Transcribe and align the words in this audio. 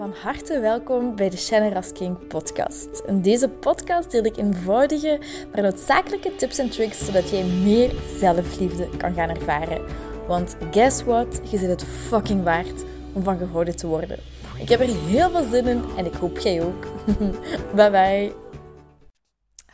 Van 0.00 0.14
harte 0.22 0.60
welkom 0.60 1.16
bij 1.16 1.30
de 1.30 1.36
Shannon 1.36 1.82
King 1.92 2.26
podcast. 2.26 3.02
In 3.06 3.22
deze 3.22 3.48
podcast 3.48 4.10
deel 4.10 4.24
ik 4.24 4.36
eenvoudige, 4.36 5.20
maar 5.52 5.62
noodzakelijke 5.62 6.36
tips 6.36 6.58
en 6.58 6.70
tricks 6.70 7.04
zodat 7.04 7.30
jij 7.30 7.44
meer 7.44 7.92
zelfliefde 8.18 8.88
kan 8.96 9.14
gaan 9.14 9.28
ervaren. 9.28 9.84
Want 10.26 10.56
guess 10.70 11.02
what? 11.02 11.40
Je 11.50 11.58
zit 11.58 11.68
het 11.68 11.84
fucking 11.84 12.42
waard 12.42 12.84
om 13.12 13.22
van 13.22 13.38
gehouden 13.38 13.76
te 13.76 13.86
worden. 13.86 14.18
Ik 14.58 14.68
heb 14.68 14.80
er 14.80 15.04
heel 15.06 15.30
veel 15.30 15.50
zin 15.50 15.66
in 15.66 15.82
en 15.96 16.06
ik 16.06 16.14
hoop 16.14 16.38
jij 16.38 16.62
ook. 16.62 16.86
bye 17.76 17.90
bye. 17.90 18.32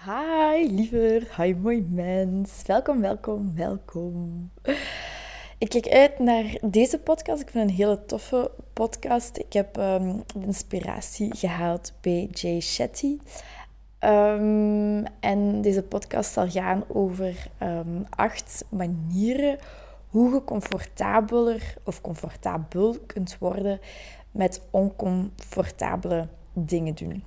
Hi 0.04 0.74
liever, 0.74 1.43
hi 1.43 1.54
mooi 1.54 1.86
mens. 1.90 2.62
Welkom, 2.66 3.00
welkom, 3.00 3.52
welkom. 3.56 4.50
Ik 5.58 5.68
kijk 5.68 5.88
uit 5.88 6.18
naar 6.18 6.58
deze 6.62 6.98
podcast. 6.98 7.40
Ik 7.40 7.50
vind 7.50 7.70
een 7.70 7.77
hele 7.77 8.04
toffe 8.04 8.50
podcast. 8.77 9.38
Ik 9.38 9.52
heb 9.52 9.77
um, 9.77 10.22
inspiratie 10.40 11.36
gehaald 11.36 11.93
bij 12.00 12.29
Jay 12.32 12.61
Shetty. 12.61 13.18
Um, 14.00 15.04
en 15.21 15.61
deze 15.61 15.82
podcast 15.82 16.32
zal 16.32 16.48
gaan 16.48 16.84
over 16.89 17.50
um, 17.62 18.07
acht 18.11 18.64
manieren 18.68 19.58
hoe 20.08 20.34
je 20.34 20.44
comfortabeler 20.44 21.75
of 21.84 22.00
comfortabel 22.00 22.96
kunt 23.07 23.39
worden 23.39 23.81
met 24.31 24.62
oncomfortabele 24.70 26.29
dingen 26.53 26.95
doen. 26.95 27.25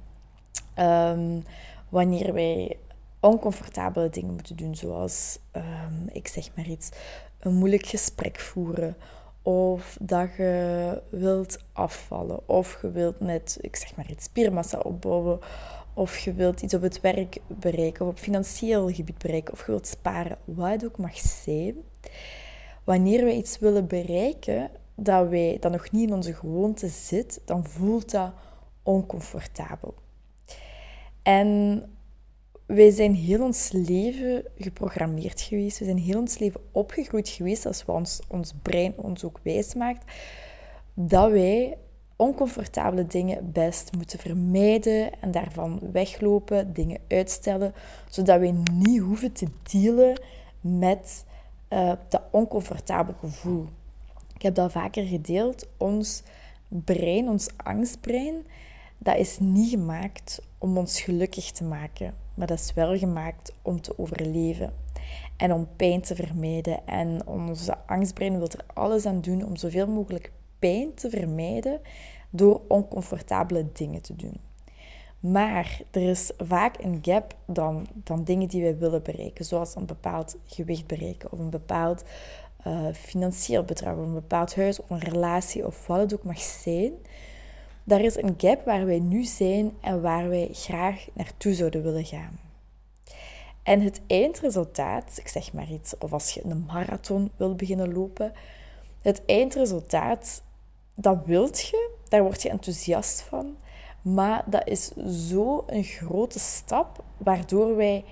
wanneer 1.90 2.34
wij 2.34 2.78
oncomfortabele 3.20 4.10
dingen 4.10 4.34
moeten 4.34 4.56
doen, 4.56 4.76
zoals, 4.76 5.40
ik 6.12 6.28
zeg 6.28 6.56
maar 6.56 6.68
iets, 6.68 6.90
een 7.40 7.54
moeilijk 7.54 7.86
gesprek 7.86 8.40
voeren. 8.40 8.96
Of 9.42 9.98
dat 10.02 10.30
je 10.38 11.02
wilt 11.10 11.60
afvallen. 11.74 12.50
Of 12.50 12.82
je 12.82 12.92
wilt 12.92 13.20
net, 13.20 13.58
ik 13.62 13.76
zeg 13.76 13.96
maar 13.96 14.10
iets, 14.10 14.26
spiermassa 14.26 14.80
opbouwen. 14.80 15.40
Of 15.94 16.18
je 16.18 16.34
wilt 16.34 16.62
iets 16.62 16.74
op 16.74 16.82
het 16.82 17.02
werk 17.02 17.38
bereiken. 17.48 18.06
Of 18.06 18.12
op 18.12 18.20
financieel 18.20 18.90
gebied 18.90 19.18
bereiken. 19.18 19.54
Of 19.54 19.60
je 19.66 19.72
wilt 19.72 19.88
sparen. 19.88 20.38
Wat 20.46 20.86
ook 20.86 20.98
mag 20.98 21.18
zijn. 21.18 21.76
Wanneer 22.84 23.26
we 23.26 23.34
iets 23.34 23.60
willen 23.60 23.88
bereiken 23.88 24.70
dat, 24.96 25.30
wij, 25.30 25.58
dat 25.60 25.72
nog 25.72 25.92
niet 25.92 26.10
in 26.10 26.16
onze 26.16 26.34
gewoonte 26.34 26.88
zit, 26.88 27.42
dan 27.46 27.66
voelt 27.66 28.12
dat 28.12 28.32
oncomfortabel. 28.84 29.94
En 31.24 31.84
wij 32.76 32.92
zijn 32.92 33.16
heel 33.16 33.44
ons 33.44 33.72
leven 33.72 34.44
geprogrammeerd 34.58 35.42
geweest. 35.42 35.80
We 35.80 35.86
zijn 35.86 35.98
heel 35.98 36.20
ons 36.20 36.38
leven 36.38 36.62
opgegroeid 36.72 37.30
geweest 37.30 37.66
als 37.66 37.86
we 37.86 37.92
ons, 37.92 38.20
ons 38.28 38.54
brein 38.62 38.94
ons 38.96 39.24
ook 39.24 39.40
wijs 39.44 39.74
maakt. 39.74 40.12
Dat 40.94 41.32
wij 41.32 41.78
oncomfortabele 42.16 43.08
dingen 43.08 43.52
best 43.52 43.96
moeten 43.96 44.20
vermijden 44.20 45.22
en 45.22 45.32
daarvan 45.32 45.80
weglopen, 45.92 46.74
dingen 46.74 47.00
uitstellen, 47.08 47.74
zodat 48.10 48.40
wij 48.40 48.56
niet 48.74 49.00
hoeven 49.00 49.32
te 49.32 49.48
dealen 49.72 50.22
met 50.62 51.26
uh, 51.70 51.94
dat 52.10 52.22
oncomfortabele 52.32 53.18
gevoel. 53.18 53.66
Ik 54.36 54.42
heb 54.42 54.56
dat 54.56 54.72
vaker 54.72 55.04
gedeeld. 55.04 55.68
Ons 55.78 56.24
brein, 56.68 57.30
ons 57.30 57.48
angstbrein, 57.58 58.46
dat 58.98 59.18
is 59.18 59.40
niet 59.40 59.70
gemaakt 59.70 60.42
om 60.58 60.78
ons 60.78 61.02
gelukkig 61.02 61.52
te 61.52 61.64
maken, 61.64 62.14
maar 62.40 62.48
dat 62.48 62.60
is 62.60 62.74
wel 62.74 62.98
gemaakt 62.98 63.54
om 63.62 63.82
te 63.82 63.98
overleven 63.98 64.74
en 65.38 65.54
om 65.54 65.68
pijn 65.76 66.02
te 66.02 66.16
vermijden. 66.16 66.88
En 66.88 67.28
onze 67.28 67.78
angstbrein 67.86 68.38
wil 68.38 68.48
er 68.48 68.66
alles 68.74 69.06
aan 69.06 69.22
doen 69.22 69.46
om 69.46 69.56
zoveel 69.56 69.88
mogelijk 69.88 70.32
pijn 70.60 70.94
te 70.94 71.10
vermijden 71.10 71.82
door 72.30 72.62
oncomfortabele 72.68 73.66
dingen 73.74 74.02
te 74.02 74.16
doen. 74.16 74.38
Maar 75.20 75.82
er 75.92 76.10
is 76.10 76.32
vaak 76.38 76.78
een 76.78 77.00
gap 77.02 77.36
dan, 77.46 77.88
dan 77.94 78.24
dingen 78.24 78.48
die 78.48 78.62
wij 78.62 78.78
willen 78.78 79.04
bereiken, 79.04 79.46
zoals 79.46 79.76
een 79.76 79.86
bepaald 79.86 80.38
gewicht 80.46 80.88
bereiken 80.88 81.32
of 81.32 81.40
een 81.40 81.50
bepaald 81.50 82.04
uh, 82.68 82.88
financieel 82.94 83.64
bedrag 83.64 83.96
of 83.96 84.06
een 84.06 84.14
bepaald 84.14 84.56
huis 84.56 84.82
of 84.82 84.90
een 84.90 85.00
relatie 85.00 85.66
of 85.66 85.88
wat 85.88 86.00
het 86.00 86.14
ook 86.14 86.24
mag 86.24 86.40
zijn 86.40 86.94
daar 87.90 88.02
is 88.02 88.16
een 88.16 88.34
gap 88.38 88.66
waar 88.66 88.86
wij 88.86 89.00
nu 89.00 89.24
zijn 89.24 89.72
en 89.82 90.02
waar 90.02 90.30
wij 90.30 90.50
graag 90.52 91.08
naartoe 91.14 91.54
zouden 91.54 91.84
willen 91.84 92.06
gaan. 92.06 92.40
En 93.64 93.82
het 93.82 94.02
eindresultaat, 94.08 95.18
ik 95.18 95.28
zeg 95.28 95.54
maar 95.54 95.72
iets, 95.72 95.98
of 95.98 96.14
als 96.14 96.34
je 96.34 96.46
een 96.46 96.66
marathon 96.68 97.32
wil 97.38 97.56
beginnen 97.56 97.94
lopen, 97.94 98.34
het 99.02 99.26
eindresultaat, 99.26 100.44
dat 100.96 101.18
wilt 101.26 101.60
je, 101.60 101.92
daar 102.08 102.24
word 102.24 102.42
je 102.42 102.50
enthousiast 102.50 103.22
van, 103.22 103.56
maar 104.02 104.44
dat 104.46 104.68
is 104.68 104.92
zo 105.30 105.64
een 105.68 105.84
grote 105.84 106.40
stap, 106.40 107.04
waardoor 107.18 107.76
wij 107.76 108.06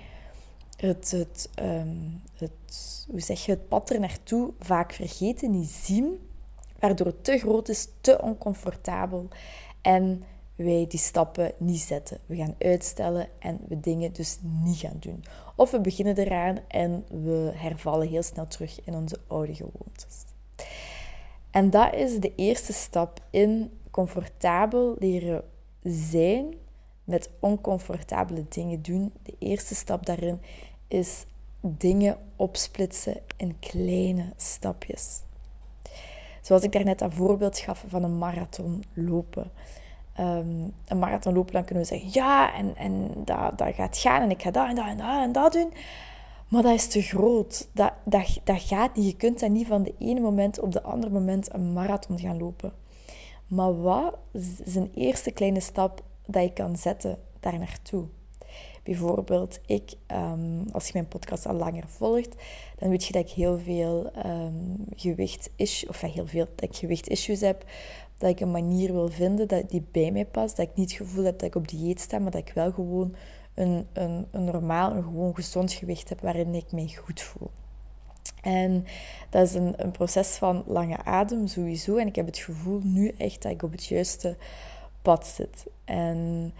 het, 0.76 1.10
het, 1.10 1.50
um, 1.62 2.22
het, 2.34 3.06
hoe 3.10 3.20
zeg 3.20 3.44
je, 3.44 3.50
het 3.50 3.68
pad 3.68 3.90
er 3.90 4.00
naartoe 4.00 4.52
vaak 4.58 4.92
vergeten, 4.92 5.50
niet 5.50 5.70
zien, 5.70 6.28
waardoor 6.78 7.06
het 7.06 7.24
te 7.24 7.38
groot 7.38 7.68
is, 7.68 7.88
te 8.00 8.22
oncomfortabel 8.22 9.28
en 9.88 10.24
wij 10.56 10.86
die 10.88 10.98
stappen 10.98 11.52
niet 11.58 11.80
zetten. 11.80 12.18
We 12.26 12.36
gaan 12.36 12.54
uitstellen 12.58 13.28
en 13.38 13.60
we 13.68 13.80
dingen 13.80 14.12
dus 14.12 14.38
niet 14.42 14.76
gaan 14.76 14.96
doen. 15.00 15.24
Of 15.56 15.70
we 15.70 15.80
beginnen 15.80 16.16
eraan 16.16 16.58
en 16.68 17.04
we 17.08 17.52
hervallen 17.54 18.08
heel 18.08 18.22
snel 18.22 18.46
terug 18.46 18.80
in 18.84 18.94
onze 18.94 19.18
oude 19.26 19.54
gewoontes. 19.54 20.24
En 21.50 21.70
dat 21.70 21.94
is 21.94 22.18
de 22.18 22.34
eerste 22.34 22.72
stap 22.72 23.20
in 23.30 23.70
comfortabel 23.90 24.96
leren 24.98 25.44
zijn 25.82 26.54
met 27.04 27.30
oncomfortabele 27.40 28.44
dingen 28.48 28.82
doen. 28.82 29.12
De 29.22 29.34
eerste 29.38 29.74
stap 29.74 30.06
daarin 30.06 30.40
is 30.88 31.24
dingen 31.60 32.16
opsplitsen 32.36 33.20
in 33.36 33.58
kleine 33.58 34.32
stapjes. 34.36 35.20
Zoals 36.48 36.62
ik 36.62 36.72
daarnet 36.72 36.98
dat 36.98 37.14
voorbeeld 37.14 37.58
gaf 37.58 37.84
van 37.88 38.02
een 38.02 38.18
marathon 38.18 38.84
lopen. 38.92 39.50
Um, 40.20 40.74
een 40.86 40.98
marathon 40.98 41.34
lopen, 41.34 41.52
dan 41.52 41.64
kunnen 41.64 41.84
we 41.84 41.90
zeggen, 41.90 42.08
ja, 42.12 42.54
en, 42.54 42.76
en 42.76 43.10
dat, 43.24 43.58
dat 43.58 43.74
gaat 43.74 43.98
gaan 43.98 44.22
en 44.22 44.30
ik 44.30 44.42
ga 44.42 44.50
dat 44.50 44.68
en 44.68 44.74
dat 44.74 44.86
en 44.86 44.96
dat 44.96 45.22
en 45.22 45.32
dat 45.32 45.52
doen. 45.52 45.72
Maar 46.48 46.62
dat 46.62 46.74
is 46.74 46.86
te 46.86 47.02
groot. 47.02 47.68
Dat, 47.72 47.92
dat, 48.04 48.40
dat 48.44 48.62
gaat 48.62 48.96
niet. 48.96 49.06
Je 49.06 49.16
kunt 49.16 49.40
dat 49.40 49.50
niet 49.50 49.66
van 49.66 49.82
de 49.82 49.94
ene 49.98 50.20
moment 50.20 50.60
op 50.60 50.72
de 50.72 50.82
andere 50.82 51.12
moment 51.12 51.54
een 51.54 51.72
marathon 51.72 52.18
gaan 52.18 52.38
lopen. 52.38 52.72
Maar 53.46 53.82
wat 53.82 54.14
is 54.66 54.74
een 54.74 54.90
eerste 54.94 55.30
kleine 55.30 55.60
stap 55.60 56.02
dat 56.26 56.42
je 56.42 56.52
kan 56.52 56.76
zetten 56.76 57.18
daar 57.40 57.58
naartoe? 57.58 58.06
Bijvoorbeeld, 58.82 59.60
ik, 59.66 59.92
um, 60.12 60.64
als 60.72 60.86
je 60.86 60.92
mijn 60.92 61.08
podcast 61.08 61.46
al 61.46 61.54
langer 61.54 61.88
volgt, 61.88 62.34
dan 62.78 62.88
weet 62.88 63.04
je 63.04 63.12
dat 63.12 63.22
ik 63.22 63.30
heel 63.30 63.58
veel 63.58 64.10
um, 64.26 64.84
gewicht 64.96 65.50
is, 65.56 65.86
of 65.88 66.00
heel 66.00 66.26
veel 66.26 66.46
dat 66.54 66.70
ik 66.70 66.76
gewicht 66.76 67.08
issues 67.08 67.40
heb. 67.40 67.64
Dat 68.18 68.30
ik 68.30 68.40
een 68.40 68.50
manier 68.50 68.92
wil 68.92 69.08
vinden 69.08 69.48
dat 69.48 69.70
die 69.70 69.86
bij 69.90 70.10
mij 70.10 70.26
past. 70.26 70.56
Dat 70.56 70.68
ik 70.68 70.74
niet 70.74 70.90
het 70.90 70.98
gevoel 70.98 71.24
heb 71.24 71.38
dat 71.38 71.48
ik 71.48 71.54
op 71.54 71.68
dieet 71.68 72.00
sta, 72.00 72.18
maar 72.18 72.30
dat 72.30 72.48
ik 72.48 72.54
wel 72.54 72.72
gewoon 72.72 73.14
een, 73.54 73.86
een, 73.92 74.26
een 74.30 74.44
normaal, 74.44 74.94
een 74.94 75.02
gewoon 75.02 75.34
gezond 75.34 75.72
gewicht 75.72 76.08
heb 76.08 76.20
waarin 76.20 76.54
ik 76.54 76.72
mij 76.72 76.88
goed 77.04 77.20
voel. 77.20 77.50
En 78.42 78.84
dat 79.30 79.46
is 79.46 79.54
een, 79.54 79.74
een 79.76 79.90
proces 79.90 80.28
van 80.28 80.64
lange 80.66 81.04
adem 81.04 81.46
sowieso. 81.46 81.96
En 81.96 82.06
ik 82.06 82.16
heb 82.16 82.26
het 82.26 82.38
gevoel 82.38 82.80
nu 82.82 83.14
echt 83.18 83.42
dat 83.42 83.52
ik 83.52 83.62
op 83.62 83.72
het 83.72 83.84
juiste 83.84 84.36
pad 85.02 85.26
zit. 85.26 85.66
En 85.84 86.52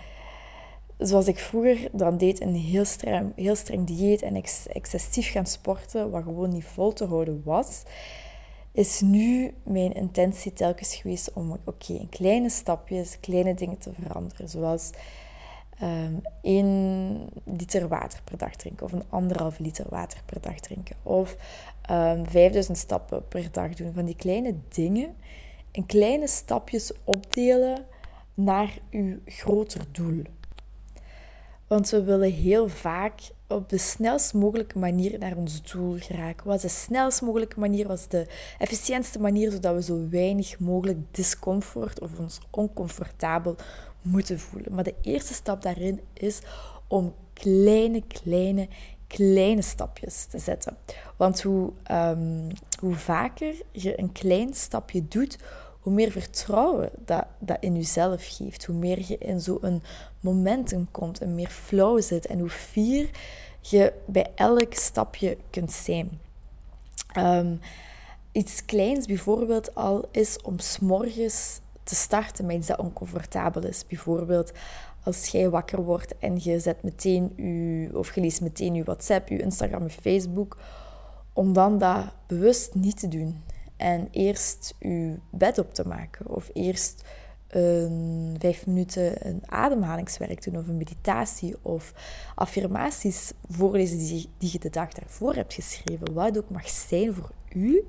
zoals 0.99 1.27
ik 1.27 1.39
vroeger 1.39 1.89
dan 1.93 2.19
deed, 2.19 2.41
een 2.41 2.55
heel 2.55 2.85
streng, 2.85 3.33
heel 3.37 3.57
streng 3.57 3.87
dieet 3.87 4.23
en 4.23 4.37
ex, 4.37 4.67
excessief 4.67 5.31
gaan 5.31 5.47
sporten, 5.47 6.11
wat 6.11 6.23
gewoon 6.23 6.49
niet 6.49 6.65
vol 6.65 6.93
te 6.93 7.05
houden 7.05 7.43
was, 7.45 7.83
is 8.79 9.01
nu 9.01 9.55
mijn 9.63 9.93
intentie 9.93 10.53
telkens 10.53 10.95
geweest 10.95 11.33
om 11.33 11.59
oké, 11.65 11.93
in 11.93 12.09
kleine 12.09 12.49
stapjes, 12.49 13.21
kleine 13.21 13.55
dingen 13.55 13.79
te 13.79 13.93
veranderen. 14.01 14.49
Zoals 14.49 14.91
um, 15.83 16.21
één 16.43 17.29
liter 17.45 17.89
water 17.89 18.21
per 18.25 18.39
dag 18.39 18.57
drinken 18.57 18.87
of 18.87 18.93
een 18.93 19.05
anderhalf 19.09 19.59
liter 19.59 19.87
water 19.89 20.23
per 20.25 20.41
dag 20.41 20.61
drinken. 20.61 20.97
Of 21.03 21.33
um, 21.91 21.97
ehm, 21.97 22.25
5000 22.25 22.79
stappen 22.79 23.29
per 23.29 23.49
dag 23.53 23.75
doen. 23.75 23.93
Van 23.93 24.05
die 24.05 24.17
kleine 24.17 24.55
dingen 24.69 25.17
in 25.71 25.87
kleine 25.87 26.27
stapjes 26.27 26.93
opdelen 27.05 27.87
naar 28.35 28.79
uw 28.91 29.19
groter 29.25 29.85
doel. 29.93 30.23
Want 31.67 31.91
we 31.91 32.03
willen 32.03 32.33
heel 32.33 32.69
vaak 32.69 33.21
op 33.49 33.69
de 33.69 33.79
snelst 33.79 34.35
mogelijke 34.35 34.79
manier 34.79 35.19
naar 35.19 35.37
ons 35.37 35.63
doel 35.63 35.97
geraken. 35.99 36.47
Wat 36.47 36.57
is 36.57 36.63
de 36.63 36.69
snelst 36.69 37.23
mogelijke 37.23 37.61
manier? 37.61 37.87
Wat 37.89 37.99
is 37.99 38.09
de 38.09 38.27
efficiëntste 38.59 39.21
manier? 39.21 39.51
Zodat 39.51 39.75
we 39.75 39.83
zo 39.83 40.09
weinig 40.11 40.59
mogelijk 40.59 40.99
discomfort 41.11 42.01
of 42.01 42.19
ons 42.19 42.39
oncomfortabel 42.51 43.57
moeten 44.03 44.39
voelen. 44.39 44.75
Maar 44.75 44.85
de 44.85 44.95
eerste 45.03 45.35
stap 45.35 45.63
daarin 45.63 46.01
is 46.13 46.41
om 46.87 47.15
kleine, 47.33 48.03
kleine, 48.07 48.69
kleine 49.07 49.63
stapjes 49.63 50.25
te 50.25 50.39
zetten. 50.39 50.77
Want 51.17 51.43
hoe, 51.43 51.73
um, 51.91 52.49
hoe 52.81 52.95
vaker 52.95 53.55
je 53.73 54.01
een 54.01 54.13
klein 54.13 54.55
stapje 54.55 55.09
doet, 55.09 55.39
hoe 55.89 55.97
meer 55.97 56.11
vertrouwen 56.11 56.91
dat, 57.05 57.27
dat 57.39 57.57
in 57.61 57.75
jezelf 57.75 58.37
geeft. 58.37 58.65
Hoe 58.65 58.77
meer 58.77 58.99
je 59.07 59.19
in 59.19 59.41
zo'n 59.41 59.83
momentum 60.21 60.89
komt 60.91 61.21
en 61.21 61.35
meer 61.35 61.49
flow 61.49 62.03
zit. 62.03 62.27
En 62.27 62.39
hoe 62.39 62.49
fier 62.49 63.11
je 63.61 63.93
bij 64.07 64.27
elk 64.35 64.75
stapje 64.75 65.37
kunt 65.51 65.73
zijn. 65.73 66.21
Ehm, 67.13 67.57
iets 68.33 68.65
kleins 68.65 69.07
bijvoorbeeld 69.07 69.75
al 69.75 70.09
is 70.11 70.43
om 70.43 70.59
s'morgens 70.59 71.61
te 71.83 71.95
starten 71.95 72.47
met 72.47 72.57
iets 72.57 72.67
dat 72.67 72.79
oncomfortabel 72.79 73.67
is. 73.67 73.87
Bijvoorbeeld 73.87 74.53
als 75.05 75.27
jij 75.27 75.51
wakker 75.51 75.83
wordt 75.83 76.19
en 76.19 76.39
je 76.43 76.61
zet 76.61 76.83
meteen 76.83 77.33
je, 77.37 77.91
of 77.93 78.15
je 78.15 78.21
leest 78.21 78.41
meteen 78.41 78.75
je 78.75 78.85
WhatsApp, 78.85 79.29
je 79.29 79.43
Instagram, 79.43 79.83
je 79.83 79.91
Facebook, 79.91 80.57
om 81.33 81.53
dan 81.53 81.79
dat 81.79 82.05
bewust 82.27 82.75
niet 82.75 82.99
te 82.99 83.09
doen. 83.09 83.43
En 83.79 84.09
eerst 84.11 84.75
je 84.79 85.19
bed 85.31 85.59
op 85.59 85.75
te 85.75 85.87
maken. 85.87 86.29
Of 86.29 86.51
eerst 86.53 87.05
een 87.49 88.37
vijf 88.39 88.67
minuten 88.67 89.27
een 89.27 89.43
ademhalingswerk 89.47 90.45
doen. 90.45 90.57
Of 90.57 90.69
een 90.69 90.77
meditatie. 90.77 91.57
Of 91.63 91.93
affirmaties 92.35 93.33
voorlezen 93.49 93.99
die, 93.99 94.31
die 94.39 94.51
je 94.53 94.59
de 94.59 94.71
dag 94.71 94.93
daarvoor 94.93 95.35
hebt 95.35 95.55
geschreven. 95.55 96.13
Wat 96.13 96.39
ook 96.39 96.51
mag 96.51 96.69
zijn 96.69 97.15
voor 97.15 97.31
u. 97.55 97.85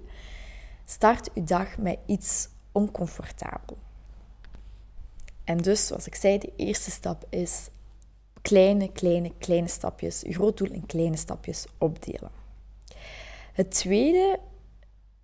Start 0.86 1.34
uw 1.34 1.44
dag 1.44 1.78
met 1.78 1.98
iets 2.06 2.50
oncomfortabel. 2.72 3.78
En 5.44 5.58
dus, 5.58 5.88
zoals 5.88 6.08
ik 6.08 6.16
zei, 6.16 6.38
de 6.38 6.52
eerste 6.56 6.92
stap 6.92 7.26
is 7.30 7.70
kleine, 8.42 8.92
kleine, 8.92 9.32
kleine 9.38 9.68
stapjes. 9.68 10.22
Je 10.22 10.34
groot 10.34 10.58
doel 10.58 10.72
in 10.72 10.86
kleine 10.86 11.18
stapjes 11.18 11.66
opdelen. 11.78 12.32
Het 13.54 13.72
tweede, 13.72 14.40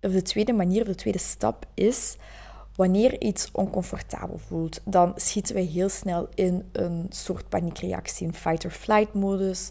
of 0.00 0.12
de 0.12 0.22
tweede 0.22 0.52
manier, 0.52 0.84
de 0.84 0.94
tweede 0.94 1.18
stap 1.18 1.66
is 1.74 2.16
wanneer 2.76 3.20
iets 3.20 3.48
oncomfortabel 3.52 4.38
voelt, 4.38 4.80
dan 4.84 5.12
schieten 5.16 5.54
wij 5.54 5.64
heel 5.64 5.88
snel 5.88 6.28
in 6.34 6.68
een 6.72 7.06
soort 7.08 7.48
paniekreactie, 7.48 8.26
een 8.26 8.34
fight-or-flight 8.34 9.14
modus. 9.14 9.70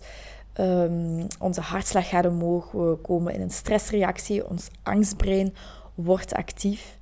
Um, 0.60 1.28
onze 1.40 1.62
hartslag 1.62 2.10
gaat 2.10 2.26
omhoog, 2.26 2.72
we 2.72 2.98
komen 3.02 3.34
in 3.34 3.42
een 3.42 3.52
stressreactie, 3.52 4.50
ons 4.50 4.68
angstbrein 4.84 5.54
wordt 5.96 6.34
actief. 6.34 6.98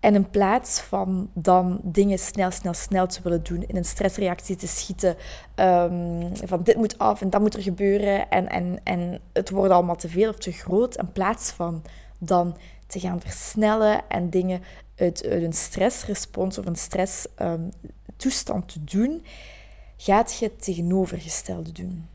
En 0.00 0.14
in 0.14 0.30
plaats 0.30 0.80
van 0.80 1.30
dan 1.34 1.80
dingen 1.82 2.18
snel, 2.18 2.50
snel, 2.50 2.74
snel 2.74 3.06
te 3.06 3.22
willen 3.22 3.42
doen, 3.42 3.64
in 3.66 3.76
een 3.76 3.84
stressreactie 3.84 4.56
te 4.56 4.66
schieten, 4.66 5.16
um, 5.56 6.36
van 6.36 6.62
dit 6.62 6.76
moet 6.76 6.98
af 6.98 7.20
en 7.20 7.30
dat 7.30 7.40
moet 7.40 7.54
er 7.54 7.62
gebeuren 7.62 8.30
en, 8.30 8.48
en, 8.48 8.80
en 8.82 9.20
het 9.32 9.50
wordt 9.50 9.72
allemaal 9.72 9.96
te 9.96 10.08
veel 10.08 10.28
of 10.28 10.36
te 10.36 10.52
groot, 10.52 10.96
in 10.96 11.12
plaats 11.12 11.50
van 11.50 11.82
dan 12.18 12.56
te 12.86 13.00
gaan 13.00 13.20
versnellen 13.20 14.08
en 14.08 14.30
dingen 14.30 14.62
uit, 14.96 15.24
een 15.24 15.52
stressrespons 15.52 16.58
of 16.58 16.66
een 16.66 16.76
stresstoestand 16.76 18.62
um, 18.62 18.66
te 18.66 18.84
doen, 18.96 19.24
gaat 19.96 20.38
je 20.38 20.44
het 20.44 20.62
tegenovergestelde 20.62 21.72
doen. 21.72 22.08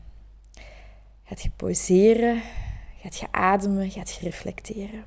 Gaat 1.24 1.42
je 1.42 1.50
pauzeren, 1.56 2.42
gaat 3.02 3.16
je 3.16 3.26
ademen, 3.30 3.90
gaat 3.90 4.12
je 4.12 4.20
reflecteren. 4.20 5.04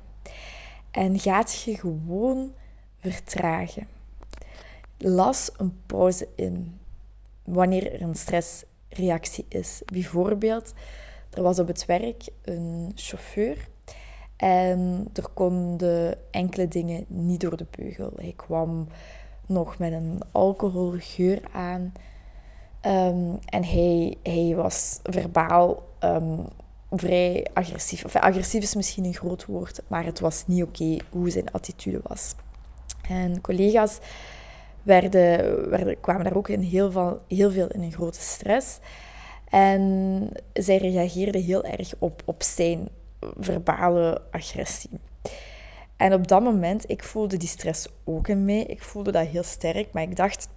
En 0.90 1.18
gaat 1.18 1.62
je 1.62 1.78
gewoon 1.78 2.52
vertragen. 3.00 3.88
Las 4.98 5.50
een 5.56 5.80
pauze 5.86 6.28
in 6.34 6.80
wanneer 7.42 7.92
er 7.92 8.02
een 8.02 8.14
stressreactie 8.14 9.46
is. 9.48 9.82
Bijvoorbeeld, 9.84 10.72
er 11.30 11.42
was 11.42 11.58
op 11.58 11.66
het 11.66 11.86
werk 11.86 12.28
een 12.42 12.92
chauffeur 12.94 13.68
en 14.44 15.08
er 15.12 15.28
konden 15.34 16.18
enkele 16.30 16.68
dingen 16.68 17.04
niet 17.08 17.40
door 17.40 17.56
de 17.56 17.66
beugel. 17.70 18.12
Hij 18.16 18.32
kwam 18.36 18.88
nog 19.46 19.78
met 19.78 19.92
een 19.92 20.20
alcoholgeur 20.32 21.40
aan. 21.52 21.92
Um, 22.86 23.38
en 23.44 23.64
hij, 23.64 24.16
hij 24.22 24.54
was 24.56 25.00
verbaal 25.02 25.82
um, 26.00 26.46
vrij 26.90 27.46
agressief. 27.52 28.04
Of 28.04 28.16
agressief 28.16 28.62
is 28.62 28.74
misschien 28.74 29.04
een 29.04 29.14
groot 29.14 29.44
woord, 29.44 29.82
maar 29.86 30.04
het 30.04 30.20
was 30.20 30.46
niet 30.46 30.62
oké 30.62 30.96
hoe 31.10 31.30
zijn 31.30 31.50
attitude 31.52 32.00
was. 32.02 32.34
En 33.08 33.40
collega's 33.40 33.98
werden, 34.82 35.70
werden, 35.70 36.00
kwamen 36.00 36.24
daar 36.24 36.36
ook 36.36 36.48
in 36.48 36.60
heel, 36.60 36.90
veel, 36.90 37.20
heel 37.28 37.50
veel 37.50 37.68
in 37.68 37.82
een 37.82 37.92
grote 37.92 38.20
stress. 38.20 38.78
En 39.48 40.30
zij 40.52 40.76
reageerden 40.76 41.42
heel 41.42 41.64
erg 41.64 41.94
op, 41.98 42.22
op 42.24 42.42
zijn 42.42 42.88
verbale 43.38 44.22
agressie. 44.30 44.90
En 45.96 46.12
op 46.12 46.28
dat 46.28 46.42
moment, 46.42 46.90
ik 46.90 47.04
voelde 47.04 47.36
die 47.36 47.48
stress 47.48 47.86
ook 48.04 48.28
in 48.28 48.44
mij. 48.44 48.62
Ik 48.62 48.82
voelde 48.82 49.12
dat 49.12 49.26
heel 49.26 49.42
sterk, 49.42 49.92
maar 49.92 50.02
ik 50.02 50.16
dacht, 50.16 50.48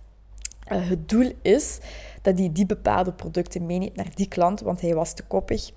uh, 0.71 0.89
het 0.89 1.09
doel 1.09 1.31
is 1.41 1.79
dat 2.21 2.37
hij 2.37 2.49
die 2.51 2.65
bepaalde 2.65 3.13
producten 3.13 3.65
meeneemt 3.65 3.95
naar 3.95 4.15
die 4.15 4.27
klant, 4.27 4.61
want 4.61 4.81
hij 4.81 4.93
was 4.93 5.13
te 5.13 5.23
koppig 5.23 5.71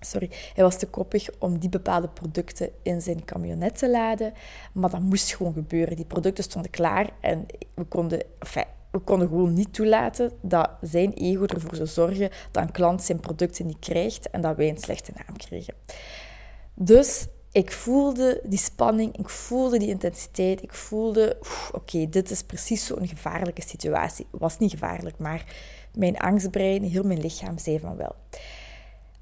sorry, 0.00 0.30
hij 0.54 0.64
was 0.64 0.78
te 0.78 0.86
koppig 0.86 1.28
om 1.38 1.58
die 1.58 1.68
bepaalde 1.68 2.08
producten 2.08 2.70
in 2.82 3.02
zijn 3.02 3.24
camionet 3.24 3.78
te 3.78 3.90
laden. 3.90 4.32
Maar 4.72 4.90
dat 4.90 5.00
moest 5.00 5.34
gewoon 5.34 5.52
gebeuren. 5.52 5.96
Die 5.96 6.04
producten 6.04 6.44
stonden 6.44 6.70
klaar 6.70 7.10
en 7.20 7.46
we 7.74 7.84
konden, 7.84 8.22
we 8.90 8.98
konden 8.98 9.28
gewoon 9.28 9.52
niet 9.52 9.74
toelaten 9.74 10.32
dat 10.40 10.70
zijn 10.80 11.12
ego 11.12 11.46
ervoor 11.46 11.74
zou 11.74 11.88
zorgen 11.88 12.30
dat 12.50 12.62
een 12.62 12.72
klant 12.72 13.02
zijn 13.02 13.20
producten 13.20 13.66
niet 13.66 13.78
krijgt 13.78 14.30
en 14.30 14.40
dat 14.40 14.56
wij 14.56 14.68
een 14.68 14.78
slechte 14.78 15.12
naam 15.14 15.36
kregen. 15.36 15.74
Dus 16.74 17.26
ik 17.52 17.72
voelde 17.72 18.40
die 18.44 18.58
spanning, 18.58 19.16
ik 19.16 19.28
voelde 19.28 19.78
die 19.78 19.88
intensiteit, 19.88 20.62
ik 20.62 20.74
voelde, 20.74 21.36
oké, 21.72 22.08
dit 22.08 22.30
is 22.30 22.42
precies 22.42 22.86
zo'n 22.86 23.08
gevaarlijke 23.08 23.62
situatie. 23.62 24.26
Was 24.30 24.58
niet 24.58 24.70
gevaarlijk, 24.70 25.18
maar 25.18 25.44
mijn 25.94 26.18
angstbrein, 26.18 26.82
heel 26.82 27.02
mijn 27.02 27.20
lichaam 27.20 27.58
zei 27.58 27.78
van 27.78 27.96
wel. 27.96 28.14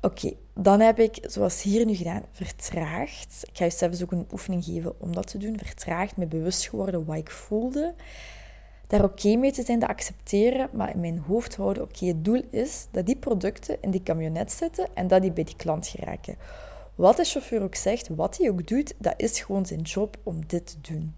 Oké, 0.01 0.33
dan 0.55 0.81
heb 0.81 0.99
ik, 0.99 1.19
zoals 1.23 1.63
hier 1.63 1.87
nu 1.87 1.95
gedaan, 1.95 2.25
vertraagd. 2.33 3.45
Ik 3.51 3.57
ga 3.57 3.65
je 3.65 3.71
zelfs 3.71 4.03
ook 4.03 4.13
een 4.13 4.27
oefening 4.33 4.65
geven 4.65 5.01
om 5.01 5.15
dat 5.15 5.27
te 5.27 5.39
doen. 5.39 5.59
Vertraagd, 5.65 6.17
me 6.17 6.27
bewust 6.27 6.69
geworden 6.69 7.05
wat 7.05 7.17
ik 7.17 7.31
voelde. 7.31 7.95
Daar 8.89 9.05
oké 9.05 9.37
mee 9.37 9.53
te 9.53 9.63
zijn, 9.63 9.79
dat 9.79 9.89
accepteren, 9.89 10.69
maar 10.73 10.95
in 10.95 11.01
mijn 11.01 11.19
hoofd 11.19 11.57
houden, 11.57 11.83
oké, 11.83 12.07
het 12.07 12.25
doel 12.25 12.43
is 12.51 12.87
dat 12.91 13.07
die 13.07 13.17
producten 13.17 13.77
in 13.81 13.91
die 13.91 14.03
camionet 14.03 14.53
zitten 14.53 14.89
en 14.95 15.07
dat 15.07 15.23
die 15.23 15.33
bij 15.33 15.45
die 15.45 15.57
klant 15.57 15.87
geraken. 15.87 16.37
Wat 16.95 17.17
de 17.17 17.25
chauffeur 17.25 17.63
ook 17.63 17.75
zegt, 17.75 18.09
wat 18.09 18.39
hij 18.39 18.51
ook 18.51 18.67
doet, 18.67 18.95
dat 18.99 19.15
is 19.17 19.41
gewoon 19.41 19.67
zijn 19.67 19.81
job 19.81 20.17
om 20.23 20.47
dit 20.47 20.67
te 20.67 20.93
doen. 20.93 21.15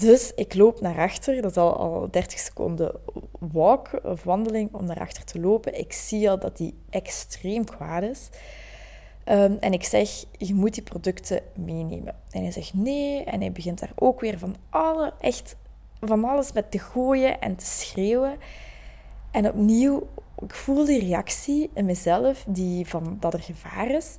Dus 0.00 0.32
ik 0.34 0.54
loop 0.54 0.80
naar 0.80 0.98
achter. 0.98 1.42
Dat 1.42 1.50
is 1.50 1.56
al, 1.56 1.76
al 1.76 2.08
30 2.10 2.38
seconden 2.38 2.92
walk 3.38 4.00
of 4.02 4.24
wandeling 4.24 4.74
om 4.74 4.84
naar 4.84 5.00
achter 5.00 5.24
te 5.24 5.40
lopen. 5.40 5.78
Ik 5.78 5.92
zie 5.92 6.30
al 6.30 6.38
dat 6.38 6.56
die 6.56 6.74
extreem 6.90 7.64
kwaad 7.64 8.02
is. 8.02 8.28
Um, 9.24 9.56
en 9.60 9.72
ik 9.72 9.84
zeg, 9.84 10.24
je 10.38 10.54
moet 10.54 10.74
die 10.74 10.82
producten 10.82 11.40
meenemen. 11.54 12.14
En 12.30 12.42
hij 12.42 12.52
zegt 12.52 12.74
nee. 12.74 13.24
En 13.24 13.40
hij 13.40 13.52
begint 13.52 13.78
daar 13.78 13.92
ook 13.94 14.20
weer 14.20 14.38
van, 14.38 14.56
alle, 14.70 15.12
echt, 15.20 15.56
van 16.00 16.24
alles 16.24 16.52
met 16.52 16.70
te 16.70 16.78
gooien 16.78 17.40
en 17.40 17.56
te 17.56 17.64
schreeuwen. 17.66 18.36
En 19.30 19.46
opnieuw, 19.46 20.08
ik 20.38 20.54
voel 20.54 20.84
die 20.84 21.00
reactie 21.00 21.70
in 21.74 21.84
mezelf, 21.84 22.44
die 22.48 22.86
van 22.86 23.16
dat 23.20 23.34
er 23.34 23.42
gevaar 23.42 23.90
is. 23.90 24.16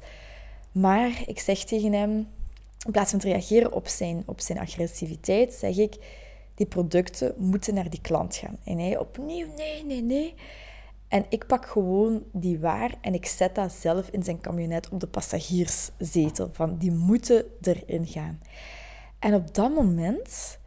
Maar 0.71 1.23
ik 1.25 1.39
zeg 1.39 1.63
tegen 1.63 1.93
hem, 1.93 2.27
in 2.85 2.91
plaats 2.91 3.11
van 3.11 3.19
te 3.19 3.27
reageren 3.27 3.71
op 3.71 3.87
zijn, 3.87 4.23
op 4.25 4.39
zijn 4.39 4.59
agressiviteit, 4.59 5.53
zeg 5.53 5.77
ik, 5.77 5.95
die 6.55 6.65
producten 6.65 7.33
moeten 7.37 7.73
naar 7.73 7.89
die 7.89 8.01
klant 8.01 8.35
gaan. 8.35 8.57
En 8.63 8.77
hij 8.77 8.97
opnieuw, 8.97 9.47
nee, 9.57 9.85
nee, 9.85 10.01
nee. 10.01 10.33
En 11.07 11.25
ik 11.29 11.47
pak 11.47 11.65
gewoon 11.65 12.23
die 12.31 12.59
waar 12.59 12.95
en 13.01 13.13
ik 13.13 13.25
zet 13.25 13.55
dat 13.55 13.71
zelf 13.71 14.09
in 14.09 14.23
zijn 14.23 14.41
camionet 14.41 14.89
op 14.89 14.99
de 14.99 15.07
passagierszetel. 15.07 16.49
Van, 16.51 16.77
die 16.77 16.91
moeten 16.91 17.45
erin 17.61 18.07
gaan. 18.07 18.41
En 19.19 19.33
op 19.33 19.55
dat 19.55 19.73
moment 19.73 20.59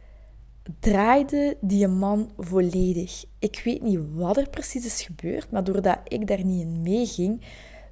draaide 0.79 1.57
die 1.61 1.87
man 1.87 2.31
volledig. 2.37 3.25
Ik 3.39 3.61
weet 3.63 3.81
niet 3.81 3.99
wat 4.13 4.37
er 4.37 4.49
precies 4.49 4.85
is 4.85 5.01
gebeurd, 5.01 5.51
maar 5.51 5.63
doordat 5.63 5.99
ik 6.07 6.27
daar 6.27 6.43
niet 6.43 6.61
in 6.61 6.81
meeging, 6.81 7.41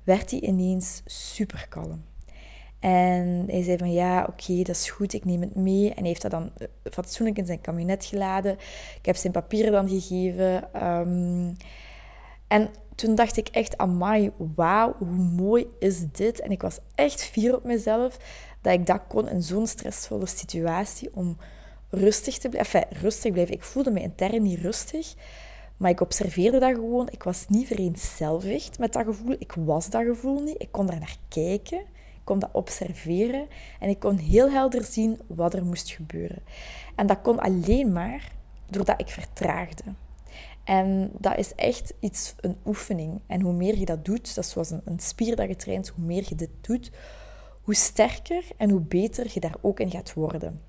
werd 0.04 0.32
hij 0.32 0.40
ineens 0.40 1.02
super 1.06 1.66
kalm. 1.70 2.04
En 2.80 3.44
hij 3.48 3.64
zei 3.64 3.78
van 3.78 3.92
ja, 3.92 4.28
oké, 4.30 4.56
dat 4.56 4.76
is 4.76 4.90
goed, 4.90 5.14
ik 5.14 5.26
neem 5.26 5.42
het 5.42 5.56
mee. 5.56 5.90
En 5.90 5.98
hij 5.98 6.08
heeft 6.08 6.22
dat 6.22 6.32
dan 6.32 6.52
eh, 6.58 6.68
fatsoenlijk 6.92 7.38
in 7.38 7.46
zijn 7.46 7.62
kabinet 7.62 8.06
geladen. 8.06 8.52
Ik 8.98 9.06
heb 9.06 9.16
zijn 9.16 9.34
papieren 9.34 9.72
dan 9.72 9.90
gegeven. 9.90 10.74
Ehm, 10.74 11.54
en 12.48 12.70
toen 12.96 13.16
dacht 13.16 13.38
ik 13.38 13.48
echt, 13.48 13.78
amai, 13.78 14.32
wauw, 14.56 14.96
hoe 14.98 15.08
mooi 15.08 15.68
is 15.80 16.12
dit? 16.12 16.40
En 16.40 16.52
ik 16.52 16.62
was 16.62 16.80
echt 16.96 17.24
fier 17.24 17.56
op 17.56 17.64
mezelf 17.64 18.18
dat 18.62 18.74
ik 18.74 18.86
dat 18.86 19.02
kon 19.08 19.30
in 19.30 19.42
zo'n 19.42 19.68
stressvolle 19.68 20.26
situatie 20.26 21.10
om 21.14 21.38
rustig 21.94 22.38
te 22.38 22.50
blijven. 22.50 22.86
Rustig 22.90 23.32
blijven. 23.32 23.54
Ik 23.54 23.64
voelde 23.64 23.92
me 23.92 24.02
intern 24.02 24.42
niet 24.42 24.60
rustig, 24.60 25.14
maar 25.78 25.90
ik 25.90 26.02
observeerde 26.02 26.60
dat 26.60 26.74
gewoon. 26.74 27.08
Ik 27.12 27.24
was 27.24 27.46
niet 27.48 27.68
vereenzelvigd 27.68 28.80
met 28.80 28.94
dat 28.94 29.06
gevoel. 29.06 29.36
Ik 29.40 29.52
was 29.52 29.90
dat 29.90 30.04
gevoel 30.04 30.42
niet. 30.42 30.62
Ik 30.62 30.72
kon 30.72 30.86
daar 30.86 31.00
naar 31.00 31.18
kijken 31.28 31.82
kon 32.24 32.40
dat 32.40 32.50
observeren 32.52 33.48
en 33.80 33.90
ik 33.90 34.00
kon 34.00 34.18
heel 34.18 34.50
helder 34.50 34.84
zien 34.84 35.20
wat 35.28 35.54
er 35.54 35.66
moest 35.66 35.92
gebeuren. 35.92 36.44
En 36.96 37.08
dat 37.08 37.22
kon 37.22 37.40
alleen 37.40 37.92
maar 37.92 38.32
doordat 38.70 39.02
ik 39.02 39.10
vertraagde. 39.10 39.84
En 40.64 41.12
dat 41.18 41.38
is 41.38 41.56
echt 41.56 41.94
iets, 42.00 42.36
een 42.40 42.58
oefening. 42.66 43.22
En 43.28 43.42
hoe 43.42 43.54
meer 43.54 43.78
je 43.78 43.86
dat 43.86 44.06
doet, 44.06 44.36
dat 44.36 44.44
is 44.44 44.50
zoals 44.50 44.70
een, 44.70 44.82
een 44.86 45.00
spier 45.00 45.36
dat 45.36 45.48
je 45.48 45.56
traint, 45.56 45.88
hoe 45.88 46.06
meer 46.06 46.24
je 46.28 46.36
dit 46.36 46.50
doet, 46.62 46.92
hoe 47.62 47.76
sterker 47.76 48.44
en 48.58 48.70
hoe 48.70 48.82
beter 48.82 49.30
je 49.34 49.40
daar 49.40 49.56
ook 49.62 49.80
in 49.80 49.92
gaat 49.92 50.14
worden. 50.14 50.62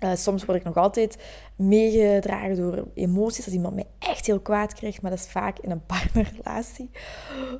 Uh, 0.00 0.14
soms 0.14 0.44
word 0.44 0.58
ik 0.58 0.64
nog 0.64 0.76
altijd 0.76 1.16
meegedragen 1.56 2.56
door 2.56 2.88
emoties. 2.94 3.44
Als 3.44 3.54
iemand 3.54 3.74
mij 3.74 3.86
echt 3.98 4.26
heel 4.26 4.40
kwaad 4.40 4.74
krijgt, 4.74 5.02
maar 5.02 5.10
dat 5.10 5.20
is 5.20 5.26
vaak 5.26 5.58
in 5.58 5.70
een 5.70 5.86
partnerrelatie. 5.96 6.90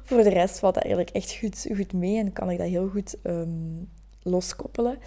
Voor 0.03 0.23
de 0.23 0.29
rest 0.29 0.59
valt 0.59 0.75
dat 0.75 0.83
eigenlijk 0.83 1.15
echt 1.15 1.37
goed, 1.37 1.67
goed 1.77 1.93
mee 1.93 2.19
en 2.19 2.33
kan 2.33 2.51
ik 2.51 2.59
dat 2.59 2.69
heel 2.69 2.89
goed 2.89 3.17
um, 3.23 3.89
loskoppelen. 4.23 4.99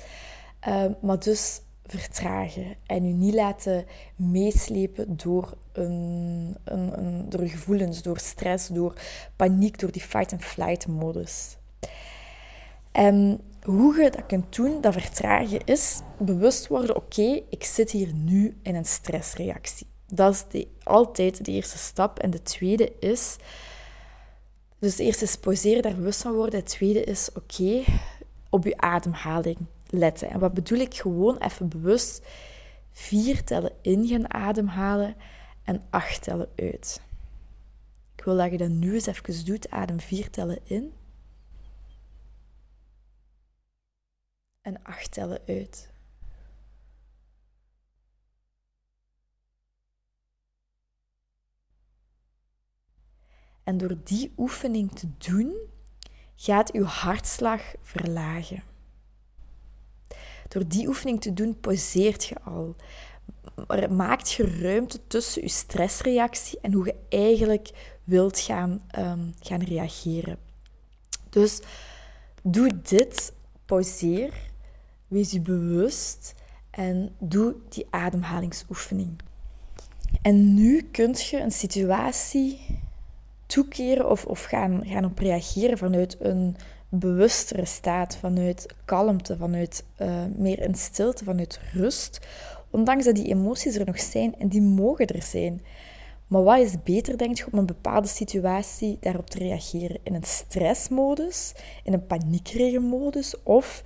Uh, 0.67 0.85
maar 1.01 1.19
dus 1.19 1.61
vertragen 1.85 2.75
en 2.85 3.05
u 3.05 3.11
niet 3.11 3.33
laten 3.33 3.85
meeslepen 4.15 5.17
door, 5.17 5.57
een, 5.71 6.55
een, 6.63 6.99
een, 6.99 7.29
door 7.29 7.47
gevoelens, 7.47 8.01
door 8.01 8.19
stress, 8.19 8.67
door 8.67 8.93
paniek, 9.35 9.79
door 9.79 9.91
die 9.91 10.01
fight-and-flight 10.01 10.87
modus. 10.87 11.57
En 12.91 13.41
hoe 13.63 14.01
je 14.01 14.09
dat 14.09 14.25
kunt 14.25 14.55
doen, 14.55 14.81
dat 14.81 14.93
vertragen, 14.93 15.65
is 15.65 16.01
bewust 16.17 16.67
worden: 16.67 16.95
oké, 16.95 17.41
ik 17.49 17.63
zit 17.63 17.91
hier 17.91 18.13
nu 18.13 18.57
in 18.61 18.75
een 18.75 18.85
stressreactie. 18.85 19.87
Dat 20.07 20.33
is 20.33 20.45
de, 20.49 20.67
altijd 20.83 21.45
de 21.45 21.51
eerste 21.51 21.77
stap. 21.77 22.19
En 22.19 22.29
de 22.29 22.41
tweede 22.41 22.93
is. 22.99 23.35
Dus 24.79 24.95
de 24.95 25.03
eerste 25.03 25.23
is 25.23 25.35
poseren, 25.35 25.81
daar 25.81 25.95
bewust 25.95 26.21
van 26.21 26.33
worden. 26.33 26.59
Het 26.59 26.69
tweede 26.69 27.03
is: 27.03 27.29
oké, 27.33 27.83
op 28.49 28.63
je 28.63 28.77
ademhaling 28.77 29.57
letten. 29.89 30.29
En 30.29 30.39
wat 30.39 30.53
bedoel 30.53 30.79
ik? 30.79 30.95
Gewoon 30.95 31.37
even 31.37 31.67
bewust 31.67 32.21
vier 32.91 33.43
tellen 33.43 33.71
in 33.81 34.07
gaan 34.07 34.33
ademhalen 34.33 35.15
en 35.63 35.83
acht 35.89 36.23
tellen 36.23 36.49
uit. 36.55 37.01
Ik 38.15 38.23
wil 38.23 38.37
dat 38.37 38.51
je 38.51 38.57
dat 38.57 38.69
nu 38.69 38.93
eens 38.93 39.05
even 39.05 39.45
doet. 39.45 39.69
Adem 39.69 39.99
vier 39.99 40.29
tellen 40.29 40.59
in. 40.63 40.93
En 44.69 44.83
acht 44.83 45.11
tellen 45.11 45.41
uit. 45.47 45.89
En 53.63 53.77
door 53.77 53.97
die 54.03 54.33
oefening 54.37 54.91
te 54.91 55.07
doen, 55.17 55.55
gaat 56.35 56.71
uw 56.71 56.83
hartslag 56.83 57.61
verlagen. 57.81 58.63
Door 60.47 60.67
die 60.67 60.87
oefening 60.87 61.21
te 61.21 61.33
doen, 61.33 61.59
poseert 61.59 62.25
je 62.25 62.39
al. 62.39 62.75
Maakt 63.89 64.31
je 64.31 64.59
ruimte 64.59 65.07
tussen 65.07 65.41
je 65.41 65.49
stressreactie 65.49 66.59
en 66.61 66.73
hoe 66.73 66.85
je 66.85 66.95
eigenlijk 67.09 67.97
wilt 68.03 68.39
gaan, 68.39 68.89
um, 68.97 69.33
gaan 69.39 69.63
reageren. 69.63 70.37
Dus 71.29 71.61
doe 72.43 72.81
dit, 72.81 73.33
pauzeer, 73.65 74.48
wees 75.09 75.31
je 75.31 75.41
bewust 75.41 76.35
en 76.71 77.15
doe 77.19 77.55
die 77.69 77.87
ademhalingsoefening. 77.89 79.21
En 80.21 80.53
nu 80.53 80.81
kunt 80.91 81.21
je 81.25 81.39
een 81.39 81.51
situatie 81.51 82.79
toekeren 83.45 84.09
of, 84.09 84.25
of 84.25 84.43
gaan, 84.43 84.81
gaan 84.85 85.05
op 85.05 85.19
reageren 85.19 85.77
vanuit 85.77 86.17
een 86.19 86.55
bewustere 86.89 87.65
staat, 87.65 88.17
vanuit 88.17 88.75
kalmte, 88.85 89.37
vanuit 89.37 89.83
uh, 90.01 90.23
meer 90.35 90.59
in 90.59 90.75
stilte, 90.75 91.23
vanuit 91.23 91.59
rust. 91.73 92.19
Ondanks 92.69 93.05
dat 93.05 93.15
die 93.15 93.27
emoties 93.27 93.75
er 93.75 93.85
nog 93.85 93.99
zijn 93.99 94.35
en 94.39 94.47
die 94.47 94.61
mogen 94.61 95.07
er 95.07 95.21
zijn. 95.21 95.61
Maar 96.27 96.43
wat 96.43 96.59
is 96.59 96.83
beter, 96.83 97.17
denk 97.17 97.37
je, 97.37 97.45
om 97.51 97.59
een 97.59 97.65
bepaalde 97.65 98.07
situatie 98.07 98.97
daarop 98.99 99.29
te 99.29 99.37
reageren? 99.37 99.99
In 100.03 100.13
een 100.13 100.23
stressmodus, 100.23 101.53
in 101.83 101.93
een 101.93 102.05
paniekregenmodus 102.05 103.43
of 103.43 103.83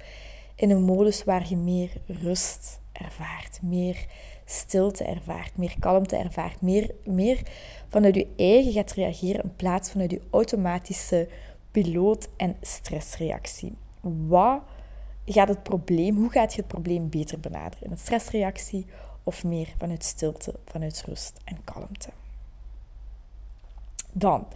in 0.56 0.70
een 0.70 0.82
modus 0.82 1.24
waar 1.24 1.50
je 1.50 1.58
meer 1.58 1.92
rust 2.06 2.82
ervaart, 2.92 3.60
meer 3.62 4.06
stilte 4.46 5.04
ervaart, 5.04 5.58
meer 5.58 5.76
kalmte 5.80 6.16
ervaart, 6.16 6.62
meer, 6.62 6.90
meer 7.06 7.42
vanuit 7.90 8.16
je 8.16 8.28
eigen 8.38 8.72
gaat 8.72 8.92
reageren 8.92 9.44
in 9.44 9.56
plaats 9.56 9.92
vanuit 9.92 10.12
je 10.12 10.22
automatische 10.30 11.30
piloot- 11.72 12.30
en 12.38 12.56
stressreactie. 12.62 13.76
Wat 14.02 14.62
gaat 15.26 15.48
het 15.48 15.64
probleem, 15.64 16.16
hoe 16.16 16.30
gaat 16.30 16.54
je 16.54 16.60
het 16.60 16.68
probleem 16.68 17.10
beter 17.10 17.40
benaderen? 17.40 17.92
Een 17.92 17.98
stressreactie 17.98 18.86
of 19.24 19.44
meer 19.44 19.74
vanuit 19.78 20.04
stilte, 20.04 20.54
vanuit 20.66 21.04
rust 21.06 21.40
en 21.44 21.58
kalmte? 21.64 22.10
Dan, 24.12 24.48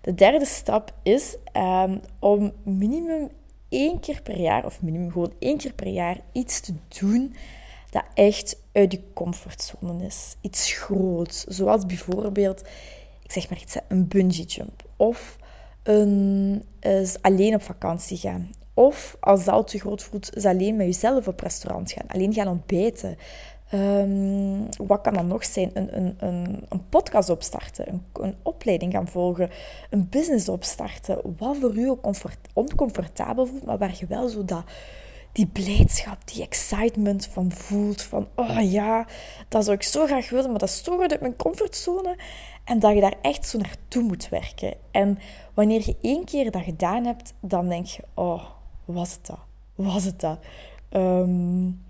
de 0.00 0.14
derde 0.14 0.44
stap 0.44 0.94
is 1.02 1.36
um, 1.56 2.00
om 2.18 2.52
minimum 2.62 3.30
één 3.70 4.00
keer 4.00 4.22
per 4.22 4.40
jaar, 4.40 4.64
of 4.64 4.82
minimum 4.82 5.10
gewoon 5.10 5.32
één 5.38 5.58
keer 5.58 5.72
per 5.72 5.86
jaar, 5.86 6.20
iets 6.32 6.60
te 6.60 6.74
doen 7.00 7.34
dat 7.90 8.04
echt 8.14 8.56
uit 8.72 8.92
je 8.92 9.00
comfortzone 9.14 10.04
is. 10.04 10.36
Iets 10.40 10.72
groots, 10.72 11.44
zoals 11.44 11.86
bijvoorbeeld, 11.86 12.60
ik 13.22 13.32
zeg 13.32 13.50
maar 13.50 13.60
iets, 13.60 13.76
een 13.88 14.08
bungee 14.08 14.44
jump. 14.44 14.82
Of 14.96 15.36
een, 15.82 16.64
is 16.80 17.22
alleen 17.22 17.54
op 17.54 17.62
vakantie 17.62 18.16
gaan. 18.16 18.50
Of 18.74 19.16
als 19.20 19.44
dat 19.44 19.54
al 19.54 19.64
te 19.64 19.78
groot 19.78 20.02
voelt, 20.02 20.36
is 20.36 20.44
alleen 20.44 20.76
met 20.76 20.86
jezelf 20.86 21.28
op 21.28 21.40
restaurant 21.40 21.92
gaan. 21.92 22.06
Alleen 22.06 22.34
gaan 22.34 22.48
ontbijten. 22.48 23.16
Um, 23.74 24.68
wat 24.86 25.00
kan 25.00 25.14
dan 25.14 25.26
nog 25.26 25.44
zijn? 25.44 25.70
Een, 25.74 25.96
een, 25.96 26.14
een, 26.18 26.64
een 26.68 26.88
podcast 26.88 27.30
opstarten, 27.30 27.88
een, 27.88 28.02
een, 28.12 28.34
opleiding 28.42 28.92
gaan 28.92 29.08
volgen, 29.08 29.50
een 29.90 30.08
business 30.08 30.48
opstarten. 30.48 31.36
Wat 31.38 31.56
voor 31.56 31.76
u 31.76 31.96
oncomfortabel 32.52 33.46
voelt, 33.46 33.64
maar 33.64 33.78
waar 33.78 33.94
je 33.98 34.06
wel 34.06 34.28
zo 34.28 34.44
dat, 34.44 34.64
die 35.32 35.46
blijdschap, 35.46 36.16
die 36.24 36.42
excitement 36.42 37.26
van 37.26 37.52
voelt. 37.52 38.02
Van, 38.02 38.28
oh 38.34 38.70
ja, 38.70 39.06
dat 39.48 39.64
zou 39.64 39.76
ik 39.76 39.82
zo 39.82 40.06
graag 40.06 40.30
willen, 40.30 40.50
maar 40.50 40.58
dat 40.58 40.70
stoort 40.70 41.10
uit 41.10 41.20
mijn 41.20 41.36
comfortzone. 41.36 42.16
En 42.64 42.78
dat 42.78 42.94
je 42.94 43.00
daar 43.00 43.16
echt 43.22 43.46
zo 43.46 43.58
naartoe 43.58 44.02
moet 44.02 44.28
werken. 44.28 44.74
En 44.90 45.18
wanneer 45.54 45.82
je 45.86 45.96
één 46.02 46.24
keer 46.24 46.50
dat 46.50 46.62
gedaan 46.62 47.04
hebt, 47.04 47.34
dan 47.40 47.68
denk 47.68 47.86
je, 47.86 48.02
oh, 48.14 48.44
was 48.84 49.12
het 49.12 49.26
dat? 49.26 49.40
Was 49.74 50.04
het 50.04 50.20
dat? 50.20 50.38
Um, 50.90 51.88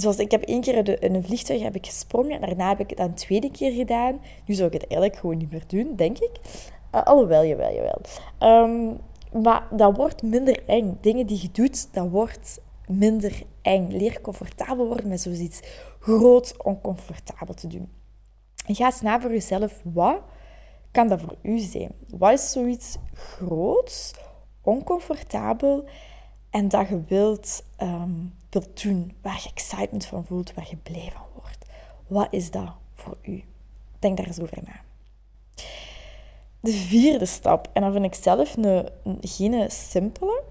zoals 0.00 0.18
ik 0.18 0.30
heb 0.30 0.42
één 0.42 0.60
keer 0.60 1.02
in 1.02 1.14
een 1.14 1.24
vliegtuig 1.24 1.62
heb 1.62 1.74
ik 1.74 1.86
gesprongen. 1.86 2.40
En 2.40 2.40
daarna 2.40 2.68
heb 2.68 2.80
ik 2.80 2.90
het 2.90 2.98
een 2.98 3.14
tweede 3.14 3.50
keer 3.50 3.72
gedaan. 3.72 4.20
Nu 4.46 4.54
zou 4.54 4.66
ik 4.66 4.72
het 4.72 4.86
eigenlijk 4.86 5.20
gewoon 5.20 5.36
niet 5.36 5.50
meer 5.50 5.64
doen, 5.66 5.96
denk 5.96 6.18
ik. 6.18 6.30
Uh, 6.94 7.02
alhoewel, 7.02 7.44
jawel, 7.44 7.74
jawel. 7.74 8.00
Um, 8.40 9.00
maar 9.42 9.66
dat 9.70 9.96
wordt 9.96 10.22
minder 10.22 10.62
eng. 10.66 10.98
Dingen 11.00 11.26
die 11.26 11.42
je 11.42 11.50
doet, 11.52 11.94
dat 11.94 12.08
wordt 12.08 12.60
minder 12.86 13.42
eng. 13.62 13.88
Leer 13.90 14.20
comfortabel 14.20 14.86
worden 14.86 15.08
met 15.08 15.20
zoiets 15.20 15.60
groot 16.00 16.54
oncomfortabel 16.64 17.54
te 17.54 17.66
doen. 17.66 17.88
En 18.66 18.74
ga 18.74 18.84
eens 18.84 19.00
na 19.00 19.20
voor 19.20 19.30
jezelf, 19.30 19.80
wat 19.84 20.20
kan 20.90 21.08
dat 21.08 21.20
voor 21.20 21.36
u 21.42 21.58
zijn? 21.58 21.92
Wat 22.08 22.32
is 22.32 22.50
zoiets 22.50 22.96
groots, 23.12 24.14
oncomfortabel 24.62 25.84
en 26.50 26.68
dat 26.68 26.88
je 26.88 27.02
wilt, 27.06 27.64
um, 27.82 28.34
wilt 28.50 28.82
doen, 28.82 29.12
waar 29.22 29.40
je 29.42 29.48
excitement 29.48 30.06
van 30.06 30.24
voelt, 30.24 30.54
waar 30.54 30.66
je 30.70 30.76
blij 30.76 31.10
van 31.12 31.26
wordt? 31.34 31.66
Wat 32.06 32.28
is 32.30 32.50
dat 32.50 32.72
voor 32.94 33.16
u? 33.22 33.44
Denk 33.98 34.16
daar 34.16 34.26
eens 34.26 34.40
over 34.40 34.58
na. 34.64 34.80
De 36.60 36.72
vierde 36.72 37.26
stap, 37.26 37.68
en 37.72 37.82
dan 37.82 37.92
vind 37.92 38.04
ik 38.04 38.14
zelf 38.14 38.56
een, 38.56 38.88
geen 39.20 39.70
simpele, 39.70 40.42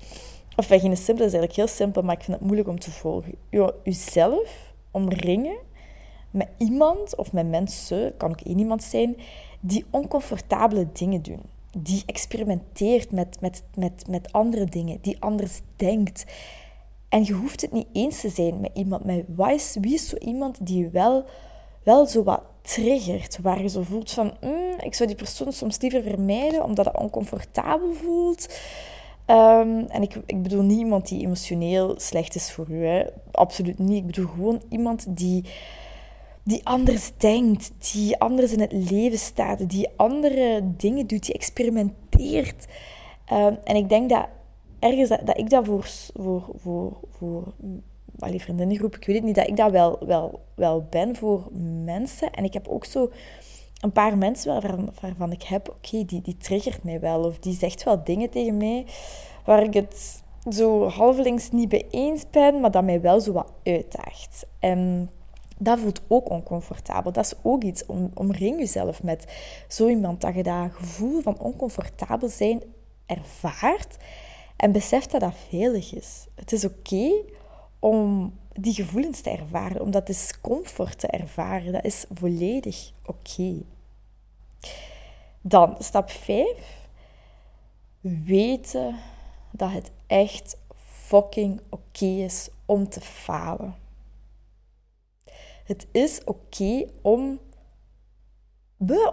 of 0.56 0.68
geen 0.68 0.98
simpele 0.98 1.26
is 1.26 1.34
eigenlijk 1.34 1.54
heel 1.54 1.68
simpel, 1.68 2.02
maar 2.02 2.16
ik 2.16 2.24
vind 2.24 2.38
het 2.38 2.46
moeilijk 2.46 2.70
om 2.70 2.80
te 2.80 2.92
volgen. 2.92 3.36
U, 3.50 3.70
uzelf 3.84 4.74
omringen 4.92 5.58
met 6.32 6.48
iemand 6.58 7.16
of 7.16 7.34
met 7.34 7.48
mensen, 7.48 8.18
kan 8.18 8.30
ook 8.30 8.42
één 8.42 8.60
iemand 8.60 8.84
zijn, 8.84 9.18
die 9.60 9.86
oncomfortabele 9.90 10.88
dingen 10.94 11.22
doen. 11.22 11.42
Die 11.78 12.04
experimenteert 12.06 13.12
met, 13.12 13.42
met, 13.42 13.64
met, 13.76 14.08
met 14.08 14.32
andere 14.32 14.66
dingen, 14.66 14.98
die 15.02 15.18
anders 15.20 15.62
denkt. 15.76 16.26
En 17.10 17.24
je 17.26 17.34
hoeft 17.34 17.62
het 17.62 17.72
niet 17.72 17.88
eens 17.94 18.22
te 18.22 18.30
zijn 18.30 18.60
met 18.60 18.72
iemand. 18.74 19.06
Met 19.06 19.26
wie 19.74 19.94
is 19.94 20.10
zo 20.10 20.16
iemand 20.16 20.66
die 20.66 20.88
wel, 20.88 21.26
wel 21.84 22.06
zo 22.06 22.24
wat 22.24 22.42
triggert, 22.62 23.38
waar 23.42 23.62
je 23.62 23.70
zo 23.70 23.82
voelt 23.82 24.12
van, 24.12 24.34
mm, 24.42 24.80
ik 24.80 24.94
zou 24.94 25.10
die 25.10 25.18
persoon 25.18 25.52
soms 25.52 25.82
liever 25.82 26.04
vermijden, 26.04 26.64
omdat 26.64 26.86
het 26.86 26.98
oncomfortabel 26.98 27.94
voelt. 27.94 28.48
Ehm, 29.26 29.84
en 29.88 30.02
ik, 30.02 30.16
ik 30.26 30.44
bedoel 30.44 30.62
niet 30.62 30.80
iemand 30.80 31.08
die 31.08 31.26
emotioneel 31.26 31.94
slecht 31.98 32.36
is 32.36 32.52
voor 32.52 32.66
u, 32.70 32.86
hè. 32.86 33.06
absoluut 33.32 33.80
niet. 33.80 33.98
Ik 33.98 34.06
bedoel 34.06 34.28
gewoon 34.28 34.62
iemand 34.70 35.06
die 35.10 35.44
die 36.48 36.62
anders 36.64 37.12
denkt, 37.18 37.72
die 37.92 38.20
anders 38.20 38.52
in 38.52 38.60
het 38.60 38.72
leven 38.72 39.18
staat, 39.18 39.70
die 39.70 39.90
andere 39.96 40.62
dingen 40.78 41.08
doet, 41.08 41.26
die 41.26 41.34
experimenteert. 41.34 42.66
Ehm, 43.26 43.54
en 43.64 43.76
ik 43.76 43.90
denk 43.90 44.10
dat 44.10 44.28
ergens 44.80 45.10
dat, 45.10 45.26
dat 45.26 45.38
ik 45.38 45.50
dat 45.50 45.66
voor, 45.66 45.88
voor, 46.14 46.44
voor, 46.56 46.98
voor 47.10 47.54
allee, 48.20 48.42
vriendinnengroep, 48.42 48.96
ik 48.96 49.06
weet 49.06 49.16
het 49.16 49.26
niet, 49.26 49.36
dat 49.36 49.48
ik 49.48 49.56
dat 49.58 49.72
wel, 49.72 49.98
wel, 50.06 50.40
wel 50.56 50.88
ben 50.90 51.16
voor 51.16 51.48
mensen. 51.84 52.32
En 52.32 52.44
ik 52.44 52.54
heb 52.54 52.68
ook 52.68 52.86
zo 52.86 53.12
een 53.82 53.92
paar 53.92 54.18
mensen 54.18 54.52
waarvan, 54.52 54.90
waarvan 55.02 55.32
ik 55.32 55.44
heb, 55.44 55.70
oké, 55.70 56.06
die, 56.06 56.22
die 56.22 56.38
triggert 56.38 56.84
mij 56.84 57.00
wel. 57.00 57.24
Of 57.24 57.40
die 57.40 57.56
zegt 57.56 57.84
wel 57.84 58.04
dingen 58.04 58.30
tegen 58.30 58.58
mij 58.58 58.86
waar 59.46 59.64
ik 59.64 59.74
het 59.74 60.24
zo 60.50 60.88
halvelings 60.88 61.52
niet 61.52 61.70
bij 61.70 61.86
eens 61.90 62.24
ben, 62.32 62.60
maar 62.60 62.72
dat 62.72 62.84
mij 62.84 63.02
wel 63.02 63.20
zo 63.20 63.32
wat 63.32 63.52
uitdaagt. 63.64 64.46
En 64.60 65.10
dat 65.58 65.80
voelt 65.80 66.02
ook 66.08 66.30
oncomfortabel. 66.30 67.12
Dat 67.12 67.26
is 67.26 67.34
ook 67.42 67.64
iets. 67.64 67.86
Om, 67.86 68.12
omring 68.14 68.60
jezelf 68.60 69.04
met 69.04 69.26
zo 69.68 69.88
iemand 69.88 70.22
dat 70.22 70.36
je 70.36 70.44
dat 70.44 70.72
gevoel 70.72 71.22
van 71.22 71.40
oncomfortabel 71.40 72.30
zijn 72.30 72.64
ervaart. 73.06 73.98
En 74.58 74.72
besef 74.72 75.06
dat 75.06 75.22
dat 75.22 75.36
veilig 75.50 75.94
is. 75.94 76.28
Het 76.36 76.52
is 76.52 76.66
oké 76.66 77.24
om 77.80 78.34
die 78.54 78.74
gevoelens 78.74 79.22
te 79.22 79.30
ervaren, 79.30 79.82
om 79.82 79.92
dat 79.92 80.08
discomfort 80.08 81.00
te 81.00 81.08
ervaren. 81.08 81.72
Dat 81.72 81.84
is 81.86 82.06
volledig 82.14 82.92
oké. 83.06 83.62
Dan 85.42 85.76
stap 85.80 86.10
5. 86.10 86.48
Weten 88.02 88.96
dat 89.52 89.72
het 89.72 89.92
echt 90.08 90.58
fucking 90.76 91.62
oké 91.70 92.06
is 92.06 92.50
om 92.66 92.90
te 92.90 93.02
falen. 93.02 93.76
Het 95.64 95.88
is 95.92 96.24
oké 96.24 96.86
om, 97.02 97.40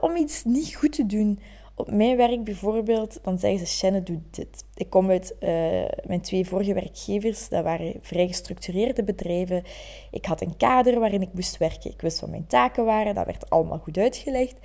om 0.00 0.16
iets 0.16 0.44
niet 0.44 0.74
goed 0.74 0.92
te 0.92 1.06
doen. 1.06 1.40
Op 1.76 1.90
mijn 1.90 2.16
werk 2.16 2.44
bijvoorbeeld, 2.44 3.18
dan 3.22 3.38
zeggen 3.38 3.66
ze, 3.66 3.76
Shannon, 3.76 4.04
doe 4.04 4.20
dit. 4.30 4.64
Ik 4.74 4.90
kom 4.90 5.10
uit 5.10 5.34
uh, 5.40 5.48
mijn 6.06 6.20
twee 6.20 6.46
vorige 6.46 6.74
werkgevers, 6.74 7.48
dat 7.48 7.64
waren 7.64 7.94
vrij 8.00 8.26
gestructureerde 8.26 9.04
bedrijven. 9.04 9.62
Ik 10.10 10.24
had 10.24 10.40
een 10.40 10.56
kader 10.56 11.00
waarin 11.00 11.22
ik 11.22 11.32
moest 11.32 11.56
werken. 11.56 11.90
Ik 11.90 12.00
wist 12.00 12.20
wat 12.20 12.30
mijn 12.30 12.46
taken 12.46 12.84
waren, 12.84 13.14
dat 13.14 13.26
werd 13.26 13.50
allemaal 13.50 13.78
goed 13.78 13.98
uitgelegd. 13.98 14.58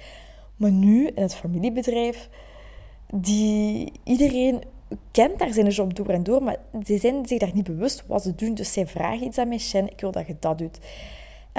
Maar 0.56 0.72
nu, 0.72 1.08
in 1.08 1.22
het 1.22 1.36
familiebedrijf, 1.36 2.30
die, 3.14 3.92
iedereen 4.04 4.62
kent 5.12 5.40
daar 5.40 5.54
zijn 5.54 5.68
job 5.68 5.96
door 5.96 6.10
en 6.10 6.24
door, 6.24 6.44
maar 6.44 6.58
ze 6.86 6.98
zijn 6.98 7.26
zich 7.26 7.40
daar 7.40 7.54
niet 7.54 7.64
bewust 7.64 8.04
wat 8.08 8.24
ze 8.24 8.36
doen. 8.36 8.54
Dus 8.54 8.74
zij 8.74 8.88
vragen 8.88 9.28
iets 9.28 9.38
aan 9.38 9.48
mij, 9.48 9.60
Shen, 9.60 9.92
ik 9.92 10.02
wil 10.02 10.12
dat 10.12 10.28
je 10.28 10.36
dat 10.40 10.58
doet. 10.58 10.80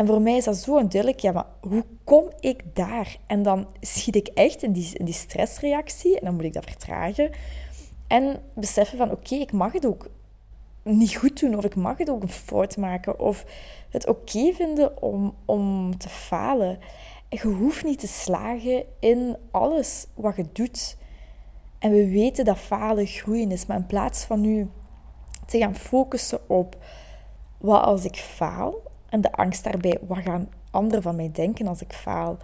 En 0.01 0.07
voor 0.07 0.23
mij 0.23 0.37
is 0.37 0.45
dat 0.45 0.57
zo 0.57 0.73
duidelijk, 0.73 1.21
ja, 1.21 1.33
maar 1.33 1.47
hoe 1.61 1.85
kom 2.05 2.31
ik 2.39 2.63
daar? 2.75 3.17
En 3.27 3.43
dan 3.43 3.67
schiet 3.81 4.17
ik 4.17 4.27
echt 4.27 4.63
in 4.63 4.73
die, 4.73 5.05
die 5.05 5.15
stressreactie 5.15 6.19
en 6.19 6.25
dan 6.25 6.35
moet 6.35 6.45
ik 6.45 6.53
dat 6.53 6.65
vertragen. 6.65 7.31
En 8.07 8.43
beseffen 8.55 8.99
van, 8.99 9.11
oké, 9.11 9.35
ik 9.35 9.53
mag 9.53 9.73
het 9.73 9.87
ook 9.87 10.11
niet 10.83 11.17
goed 11.17 11.41
doen 11.41 11.57
of 11.57 11.65
ik 11.65 11.75
mag 11.75 11.99
het 11.99 12.11
ook 12.11 12.23
een 12.23 12.29
fout 12.29 12.77
maken 12.77 13.19
of 13.19 13.45
het 13.91 14.07
oké 14.09 14.53
vinden 14.53 15.03
om, 15.03 15.35
om 15.45 15.99
te 15.99 16.09
falen. 16.09 16.79
En 17.29 17.39
je 17.43 17.49
hoeft 17.49 17.85
niet 17.85 17.99
te 17.99 18.09
slagen 18.09 18.85
in 19.01 19.37
alles 19.51 20.07
wat 20.15 20.37
je 20.37 20.45
doet. 20.53 20.97
En 21.79 21.91
we 21.91 22.09
weten 22.09 22.45
dat 22.45 22.59
falen 22.59 23.07
groeien 23.07 23.51
is, 23.51 23.67
maar 23.67 23.77
in 23.77 23.87
plaats 23.87 24.25
van 24.25 24.41
nu 24.41 24.69
te 25.47 25.59
gaan 25.59 25.77
focussen 25.77 26.49
op 26.49 26.77
wat 27.59 27.83
als 27.83 28.05
ik 28.05 28.17
faal 28.17 28.89
en 29.11 29.21
de 29.21 29.33
angst 29.33 29.65
daarbij, 29.65 29.99
wat 30.07 30.19
gaan 30.19 30.49
anderen 30.71 31.03
van 31.03 31.17
mij 31.17 31.31
denken 31.33 31.67
als 31.67 31.81
ik 31.83 31.93
faal? 31.93 32.37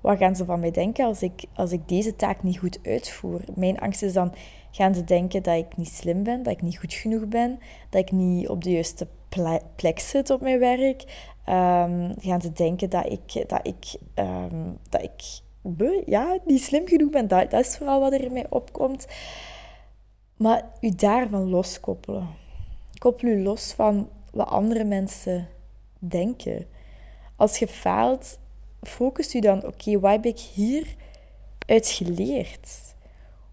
Wat 0.00 0.18
gaan 0.18 0.36
ze 0.36 0.44
van 0.44 0.60
mij 0.60 0.70
denken 0.70 1.06
als 1.06 1.22
ik, 1.22 1.44
als 1.54 1.72
ik 1.72 1.88
deze 1.88 2.16
taak 2.16 2.42
niet 2.42 2.58
goed 2.58 2.78
uitvoer? 2.82 3.40
Mijn 3.54 3.78
angst 3.78 4.02
is 4.02 4.12
dan, 4.12 4.34
gaan 4.70 4.94
ze 4.94 5.04
denken 5.04 5.42
dat 5.42 5.56
ik 5.56 5.76
niet 5.76 5.88
slim 5.88 6.22
ben, 6.22 6.42
dat 6.42 6.52
ik 6.52 6.62
niet 6.62 6.78
goed 6.78 6.92
genoeg 6.92 7.26
ben, 7.26 7.58
dat 7.90 8.00
ik 8.00 8.12
niet 8.12 8.48
op 8.48 8.64
de 8.64 8.70
juiste 8.70 9.06
plek 9.76 9.98
zit 9.98 10.30
op 10.30 10.40
mijn 10.40 10.58
werk? 10.58 11.02
Um, 11.48 12.14
gaan 12.20 12.40
ze 12.40 12.52
denken 12.52 12.90
dat 12.90 13.10
ik, 13.10 13.48
dat 13.48 13.66
ik, 13.66 13.96
um, 14.14 14.78
dat 14.88 15.02
ik 15.02 15.42
ja, 16.06 16.38
niet 16.44 16.62
slim 16.62 16.86
genoeg 16.86 17.10
ben. 17.10 17.28
Dat, 17.28 17.50
dat 17.50 17.60
is 17.60 17.76
vooral 17.76 18.00
wat 18.00 18.12
er 18.12 18.24
in 18.24 18.32
mij 18.32 18.46
opkomt. 18.48 19.06
Maar 20.36 20.70
u 20.80 20.90
daarvan 20.90 21.50
loskoppelen. 21.50 22.28
Koppel 22.98 23.28
u 23.28 23.42
los 23.42 23.72
van 23.72 24.08
wat 24.32 24.48
andere 24.48 24.84
mensen 24.84 25.48
denken. 26.08 26.66
Als 27.36 27.58
je 27.58 27.66
faalt, 27.68 28.38
focus 28.82 29.34
u 29.34 29.40
dan, 29.40 29.66
oké, 29.66 30.00
wat 30.00 30.10
heb 30.10 30.24
ik 30.24 30.38
hier 30.38 30.94
uit 31.66 31.88
geleerd? 31.88 32.94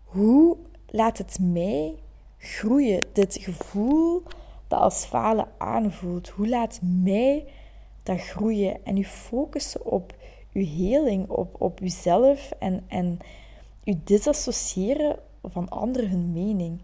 Hoe 0.03 0.57
laat 0.87 1.17
het 1.17 1.39
mij 1.39 1.95
groeien, 2.37 3.05
dit 3.13 3.37
gevoel 3.41 4.23
dat 4.67 4.79
als 4.79 5.05
falen 5.05 5.47
aanvoelt? 5.57 6.29
Hoe 6.29 6.47
laat 6.47 6.79
mij 6.81 7.45
dat 8.03 8.19
groeien? 8.19 8.85
En 8.85 8.97
u 8.97 9.03
focussen 9.05 9.85
op 9.85 10.13
uw 10.53 10.65
heling, 10.65 11.29
op, 11.29 11.61
op 11.61 11.81
uzelf 11.81 12.51
en, 12.59 12.83
en 12.87 13.19
u 13.83 13.93
disassociëren 14.03 15.19
van 15.43 15.69
anderen 15.69 16.09
hun 16.09 16.31
mening. 16.31 16.81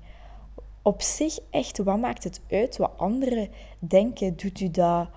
Op 0.81 1.01
zich 1.01 1.39
echt, 1.49 1.77
wat 1.77 1.99
maakt 1.99 2.23
het 2.23 2.41
uit 2.49 2.77
wat 2.77 2.91
anderen 2.97 3.49
denken? 3.79 4.37
Doet 4.37 4.59
u 4.59 4.71
dat 4.71 5.07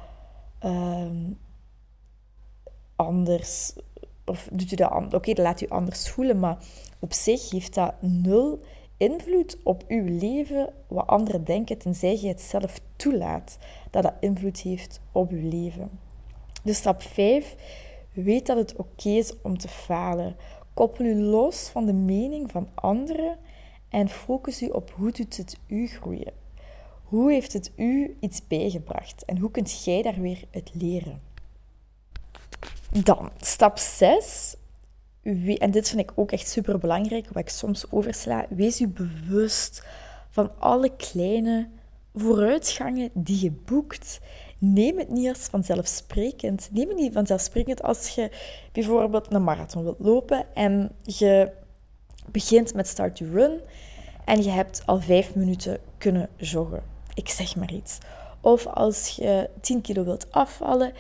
um, 0.65 1.39
anders? 2.97 3.73
Of 4.25 4.49
doet 4.53 4.73
u 4.73 4.77
dat 4.77 5.15
Oké, 5.15 5.33
dat 5.33 5.45
laat 5.45 5.61
u 5.61 5.69
anders 5.69 6.11
voelen, 6.11 6.39
maar 6.39 6.59
op 6.99 7.13
zich 7.13 7.51
heeft 7.51 7.75
dat 7.75 7.95
nul 8.01 8.61
invloed 8.97 9.57
op 9.63 9.85
uw 9.89 10.19
leven 10.19 10.73
wat 10.89 11.07
anderen 11.07 11.45
denken, 11.45 11.79
tenzij 11.79 12.19
je 12.21 12.29
het 12.29 12.41
zelf 12.41 12.81
toelaat 12.97 13.59
dat 13.91 14.03
dat 14.03 14.15
invloed 14.21 14.61
heeft 14.61 15.01
op 15.13 15.31
uw 15.31 15.49
leven. 15.49 15.91
Dus 16.63 16.77
stap 16.77 17.03
5 17.03 17.57
Weet 18.13 18.47
dat 18.47 18.57
het 18.57 18.77
oké 18.77 19.09
is 19.09 19.33
om 19.43 19.59
te 19.59 19.69
falen. 19.69 20.37
Koppel 20.75 21.05
u 21.05 21.15
los 21.15 21.69
van 21.69 21.87
de 21.87 21.93
mening 21.93 22.51
van 22.51 22.69
anderen 22.75 23.39
en 23.89 24.09
focus 24.09 24.63
u 24.63 24.69
op 24.69 24.91
hoe 24.91 25.13
doet 25.13 25.37
het 25.37 25.57
u 25.67 25.87
groeien. 25.87 26.33
Hoe 27.11 27.33
heeft 27.33 27.53
het 27.53 27.73
u 27.77 28.17
iets 28.21 28.47
bijgebracht 28.47 29.25
en 29.25 29.39
hoe 29.39 29.51
kunt 29.51 29.85
jij 29.85 30.03
daar 30.03 30.21
weer 30.21 30.45
uit 30.53 30.71
leren? 30.75 31.21
Dan, 33.03 33.31
stap 33.41 33.79
6. 33.79 34.55
En 35.23 35.71
dit 35.71 35.89
vind 35.89 36.01
ik 36.01 36.13
ook 36.15 36.33
echt 36.33 36.49
super 36.49 36.79
belangrijk, 36.79 37.27
wat 37.27 37.43
ik 37.43 37.49
soms 37.49 37.91
oversla. 37.91 38.47
Wees 38.49 38.81
u 38.81 38.89
bewust 38.89 39.87
van 40.31 40.51
alle 40.59 40.97
kleine 40.97 41.69
vooruitgangen 42.15 43.11
die 43.15 43.43
je 43.43 43.51
boekt 43.51 44.21
neem 44.59 44.99
het 44.99 45.09
niet 45.09 45.29
als 45.29 45.47
vanzelfsprekend. 45.51 46.69
Neem 46.73 46.89
het 46.89 46.97
niet 46.97 47.13
vanzelfsprekend 47.13 47.83
als 47.83 48.09
je 48.09 48.31
bijvoorbeeld 48.73 49.33
een 49.33 49.45
marathon 49.45 49.83
wilt 49.83 50.01
lopen 50.01 50.55
en 50.55 50.93
je 51.03 51.51
begint 52.27 52.75
met 52.75 52.87
start 52.87 53.17
to 53.17 53.27
run 53.33 53.61
en 54.25 54.43
je 54.43 54.51
hebt 54.51 54.83
al 54.87 55.01
vijf 55.01 55.35
minuten 55.35 55.79
kunnen 55.99 56.29
joggen. 56.37 56.99
Ik 57.21 57.29
zeg 57.29 57.57
maar 57.57 57.73
iets. 57.73 57.99
Of 58.41 58.67
als 58.67 59.09
je 59.09 59.51
10 59.61 59.81
kilo 59.81 60.05
wilt 60.05 60.33
afvallen, 60.33 60.93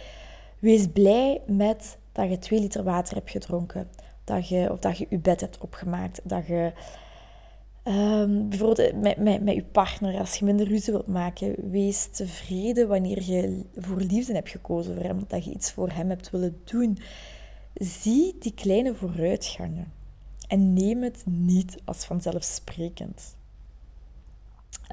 wees 0.58 0.86
blij 0.86 1.40
met 1.46 1.98
dat 2.12 2.30
je 2.30 2.38
2 2.38 2.60
liter 2.60 2.82
water 2.82 3.14
hebt 3.14 3.30
gedronken. 3.30 3.88
Dat 4.24 4.48
je, 4.48 4.72
of 4.72 4.78
dat 4.78 4.98
je 4.98 5.06
je 5.10 5.18
bed 5.18 5.40
hebt 5.40 5.58
opgemaakt. 5.58 6.20
Dat 6.24 6.46
je 6.46 6.72
Um, 7.84 8.48
bijvoorbeeld 8.48 9.00
met, 9.00 9.16
met, 9.16 9.42
met 9.42 9.54
je 9.54 9.62
partner, 9.62 10.18
als 10.18 10.34
je 10.34 10.44
minder 10.44 10.66
ruzie 10.66 10.92
wilt 10.92 11.06
maken, 11.06 11.70
wees 11.70 12.06
tevreden 12.06 12.88
wanneer 12.88 13.22
je 13.22 13.64
voor 13.76 14.00
liefde 14.00 14.32
hebt 14.32 14.48
gekozen 14.48 14.94
voor 14.94 15.02
hem, 15.02 15.24
dat 15.28 15.44
je 15.44 15.50
iets 15.50 15.72
voor 15.72 15.90
hem 15.90 16.08
hebt 16.08 16.30
willen 16.30 16.60
doen. 16.64 16.98
Zie 17.74 18.36
die 18.38 18.54
kleine 18.54 18.94
vooruitgangen 18.94 19.92
en 20.48 20.72
neem 20.72 21.02
het 21.02 21.22
niet 21.26 21.76
als 21.84 22.04
vanzelfsprekend. 22.04 23.36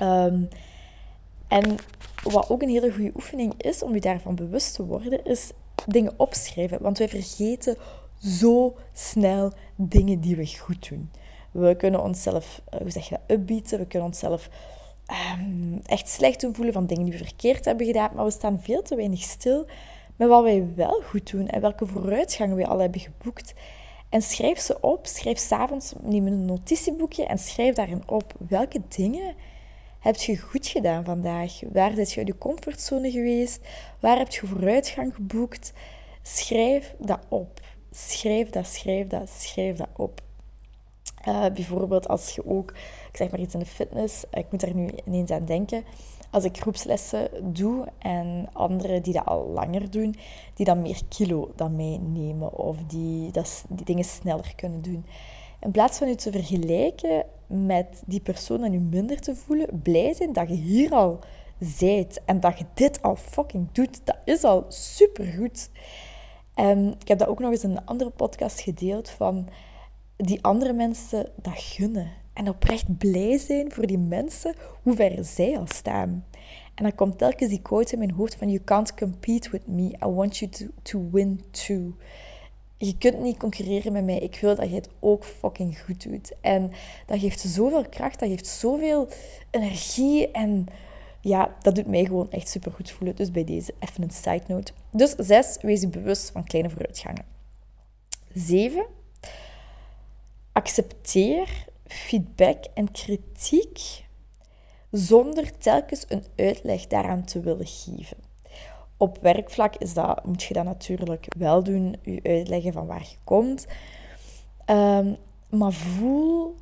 Um, 0.01 0.47
en 1.47 1.75
wat 2.23 2.49
ook 2.49 2.61
een 2.61 2.69
hele 2.69 2.91
goede 2.91 3.11
oefening 3.15 3.53
is 3.57 3.83
om 3.83 3.93
je 3.93 4.01
daarvan 4.01 4.35
bewust 4.35 4.73
te 4.75 4.85
worden, 4.85 5.25
is 5.25 5.51
dingen 5.85 6.13
opschrijven. 6.17 6.81
Want 6.81 6.97
wij 6.97 7.09
vergeten 7.09 7.77
zo 8.21 8.75
snel 8.93 9.51
dingen 9.75 10.19
die 10.19 10.35
we 10.35 10.57
goed 10.57 10.89
doen. 10.89 11.11
We 11.51 11.75
kunnen 11.75 12.03
onszelf, 12.03 12.61
eh, 12.69 12.79
hoe 12.79 12.89
zeg 12.89 13.09
je 13.09 13.19
dat, 13.27 13.37
upbeaten. 13.37 13.79
We 13.79 13.85
kunnen 13.85 14.07
onszelf 14.07 14.49
um, 15.39 15.79
echt 15.85 16.09
slecht 16.09 16.41
doen 16.41 16.55
voelen 16.55 16.73
van 16.73 16.85
dingen 16.85 17.03
die 17.03 17.17
we 17.17 17.25
verkeerd 17.25 17.65
hebben 17.65 17.85
gedaan. 17.85 18.09
Maar 18.15 18.25
we 18.25 18.31
staan 18.31 18.59
veel 18.61 18.81
te 18.81 18.95
weinig 18.95 19.21
stil 19.21 19.65
met 20.15 20.27
wat 20.27 20.43
wij 20.43 20.67
wel 20.75 21.01
goed 21.01 21.31
doen 21.31 21.47
en 21.47 21.61
welke 21.61 21.85
vooruitgang 21.85 22.53
we 22.53 22.67
al 22.67 22.79
hebben 22.79 23.01
geboekt. 23.01 23.53
En 24.09 24.21
schrijf 24.21 24.59
ze 24.59 24.81
op. 24.81 25.05
Schrijf 25.05 25.37
s'avonds, 25.37 25.93
neem 26.01 26.27
een 26.27 26.45
notitieboekje 26.45 27.25
en 27.25 27.37
schrijf 27.37 27.75
daarin 27.75 28.03
op 28.05 28.33
welke 28.49 28.81
dingen 28.87 29.35
heb 30.07 30.15
je 30.15 30.37
goed 30.37 30.67
gedaan 30.67 31.03
vandaag. 31.03 31.59
Waar 31.71 31.93
ben 31.93 32.05
je 32.07 32.17
uit 32.17 32.27
je 32.27 32.37
comfortzone 32.37 33.11
geweest? 33.11 33.59
Waar 33.99 34.17
heb 34.17 34.31
je 34.31 34.47
vooruitgang 34.47 35.15
geboekt? 35.15 35.73
Schrijf 36.21 36.95
dat 36.99 37.19
op. 37.29 37.59
Schrijf 37.91 38.49
dat, 38.49 38.67
schrijf 38.67 39.07
dat, 39.07 39.29
schrijf 39.29 39.77
dat 39.77 39.89
op. 39.95 40.21
bijvoorbeeld 41.53 42.07
als 42.07 42.35
je 42.35 42.47
ook, 42.47 42.71
ik 43.11 43.17
zeg 43.17 43.31
maar 43.31 43.39
iets 43.39 43.53
in 43.53 43.59
de 43.59 43.65
fitness, 43.65 44.23
ik 44.31 44.45
moet 44.51 44.59
daar 44.59 44.75
nu 44.75 44.89
ineens 45.05 45.31
aan 45.31 45.45
denken 45.45 45.83
als 46.29 46.43
ik 46.43 46.57
groepslessen 46.57 47.29
doe 47.53 47.87
en 47.97 48.49
anderen 48.53 49.03
die 49.03 49.13
dat 49.13 49.25
al 49.25 49.47
langer 49.47 49.91
doen, 49.91 50.15
die 50.53 50.65
dan 50.65 50.81
meer 50.81 51.01
kilo 51.09 51.51
dan 51.55 51.75
mij 51.75 51.99
nemen 52.01 52.57
of 52.57 52.77
die, 52.87 53.31
dat, 53.31 53.65
die 53.69 53.85
dingen 53.85 54.03
sneller 54.03 54.53
kunnen 54.55 54.81
doen. 54.81 55.05
In 55.59 55.71
plaats 55.71 55.97
van 55.97 56.07
je 56.07 56.15
te 56.15 56.31
vergelijken 56.31 57.25
met 57.47 58.03
die 58.05 58.21
persoon 58.21 58.63
en 58.63 58.71
je 58.71 58.79
minder 58.79 59.19
te 59.19 59.35
voelen, 59.35 59.81
blij 59.83 60.13
zijn 60.13 60.33
dat 60.33 60.49
je 60.49 60.55
hier 60.55 60.91
al 60.91 61.19
zijt 61.59 62.21
en 62.25 62.39
dat 62.39 62.59
je 62.59 62.65
dit 62.73 63.01
al 63.01 63.15
fucking 63.15 63.71
doet, 63.71 64.05
dat 64.05 64.17
is 64.25 64.43
al 64.43 64.65
supergoed. 64.67 65.69
En 66.53 66.95
ik 66.99 67.07
heb 67.07 67.19
dat 67.19 67.27
ook 67.27 67.39
nog 67.39 67.51
eens 67.51 67.63
in 67.63 67.71
een 67.71 67.85
andere 67.85 68.09
podcast 68.09 68.59
gedeeld 68.59 69.09
van 69.09 69.49
die 70.15 70.43
andere 70.43 70.73
mensen 70.73 71.29
dat 71.35 71.59
gunnen 71.59 72.11
en 72.33 72.49
oprecht 72.49 72.97
blij 72.97 73.37
zijn 73.37 73.71
voor 73.71 73.87
die 73.87 73.97
mensen, 73.97 74.55
hoe 74.83 74.95
ver 74.95 75.25
zij 75.25 75.57
al 75.57 75.67
staan. 75.67 76.25
En 76.75 76.83
dan 76.83 76.95
komt 76.95 77.17
telkens 77.17 77.49
die 77.49 77.61
quote 77.61 77.93
in 77.93 77.99
mijn 77.99 78.11
hoofd 78.11 78.35
van 78.35 78.49
You 78.49 78.63
can't 78.63 78.93
compete 78.93 79.49
with 79.49 79.67
me, 79.67 79.83
I 79.83 80.07
want 80.07 80.37
you 80.37 80.51
to, 80.51 80.65
to 80.81 81.09
win 81.11 81.41
too. 81.51 81.95
Je 82.77 82.97
kunt 82.97 83.19
niet 83.19 83.37
concurreren 83.37 83.91
met 83.91 84.05
mij, 84.05 84.17
ik 84.17 84.39
wil 84.41 84.55
dat 84.55 84.69
je 84.69 84.75
het 84.75 84.89
ook 84.99 85.23
fucking 85.23 85.79
goed 85.79 86.03
doet. 86.03 86.33
En 86.41 86.71
dat 87.05 87.19
geeft 87.19 87.39
zoveel 87.39 87.89
kracht, 87.89 88.19
dat 88.19 88.29
geeft 88.29 88.47
zoveel 88.47 89.07
energie 89.51 90.31
en 90.31 90.67
ja, 91.21 91.55
dat 91.61 91.75
doet 91.75 91.87
mij 91.87 92.05
gewoon 92.05 92.31
echt 92.31 92.49
super 92.49 92.71
goed 92.71 92.91
voelen. 92.91 93.15
Dus 93.15 93.31
bij 93.31 93.43
deze 93.43 93.73
even 93.79 94.03
een 94.03 94.11
side 94.11 94.43
note. 94.47 94.71
Dus 94.91 95.15
zes, 95.17 95.57
wees 95.61 95.81
je 95.81 95.87
bewust 95.87 96.31
van 96.31 96.43
kleine 96.43 96.69
vooruitgangen. 96.69 97.25
Zeven, 98.33 98.85
accepteer 100.51 101.65
feedback 101.85 102.65
en 102.73 102.91
kritiek 102.91 104.05
zonder 104.91 105.57
telkens 105.57 106.05
een 106.07 106.23
uitleg 106.35 106.87
daaraan 106.87 107.25
te 107.25 107.39
willen 107.39 107.67
geven. 107.67 108.26
Op 108.97 109.17
werkvlak 109.21 109.75
is 109.75 109.93
dat, 109.93 110.25
moet 110.25 110.43
je 110.43 110.53
dat 110.53 110.63
natuurlijk 110.63 111.25
wel 111.37 111.63
doen, 111.63 111.95
je 112.01 112.19
uitleggen 112.23 112.73
van 112.73 112.85
waar 112.85 113.07
je 113.09 113.17
komt. 113.23 113.67
Ehm, 114.65 115.13
maar 115.49 115.71
voel 115.71 116.55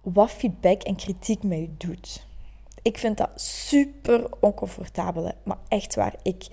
wat 0.00 0.30
feedback 0.30 0.82
en 0.82 0.96
kritiek 0.96 1.42
met 1.42 1.58
je 1.58 1.70
doet. 1.76 2.26
Ik 2.82 2.98
vind 2.98 3.16
dat 3.16 3.30
super 3.40 4.26
oncomfortabel, 4.40 5.32
maar 5.42 5.58
echt 5.68 5.94
waar. 5.94 6.14
Ik, 6.22 6.46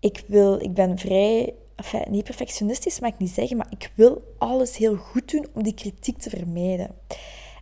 ik, 0.00 0.24
wil, 0.26 0.60
ik 0.60 0.74
ben 0.74 0.98
vrij 0.98 1.54
enfin, 1.78 2.04
niet 2.10 2.24
perfectionistisch 2.24 3.00
mag 3.00 3.12
ik 3.12 3.18
niet 3.18 3.30
zeggen, 3.30 3.56
maar 3.56 3.70
ik 3.70 3.92
wil 3.94 4.34
alles 4.38 4.76
heel 4.76 4.96
goed 4.96 5.30
doen 5.30 5.46
om 5.54 5.62
die 5.62 5.74
kritiek 5.74 6.18
te 6.18 6.30
vermijden. 6.30 6.90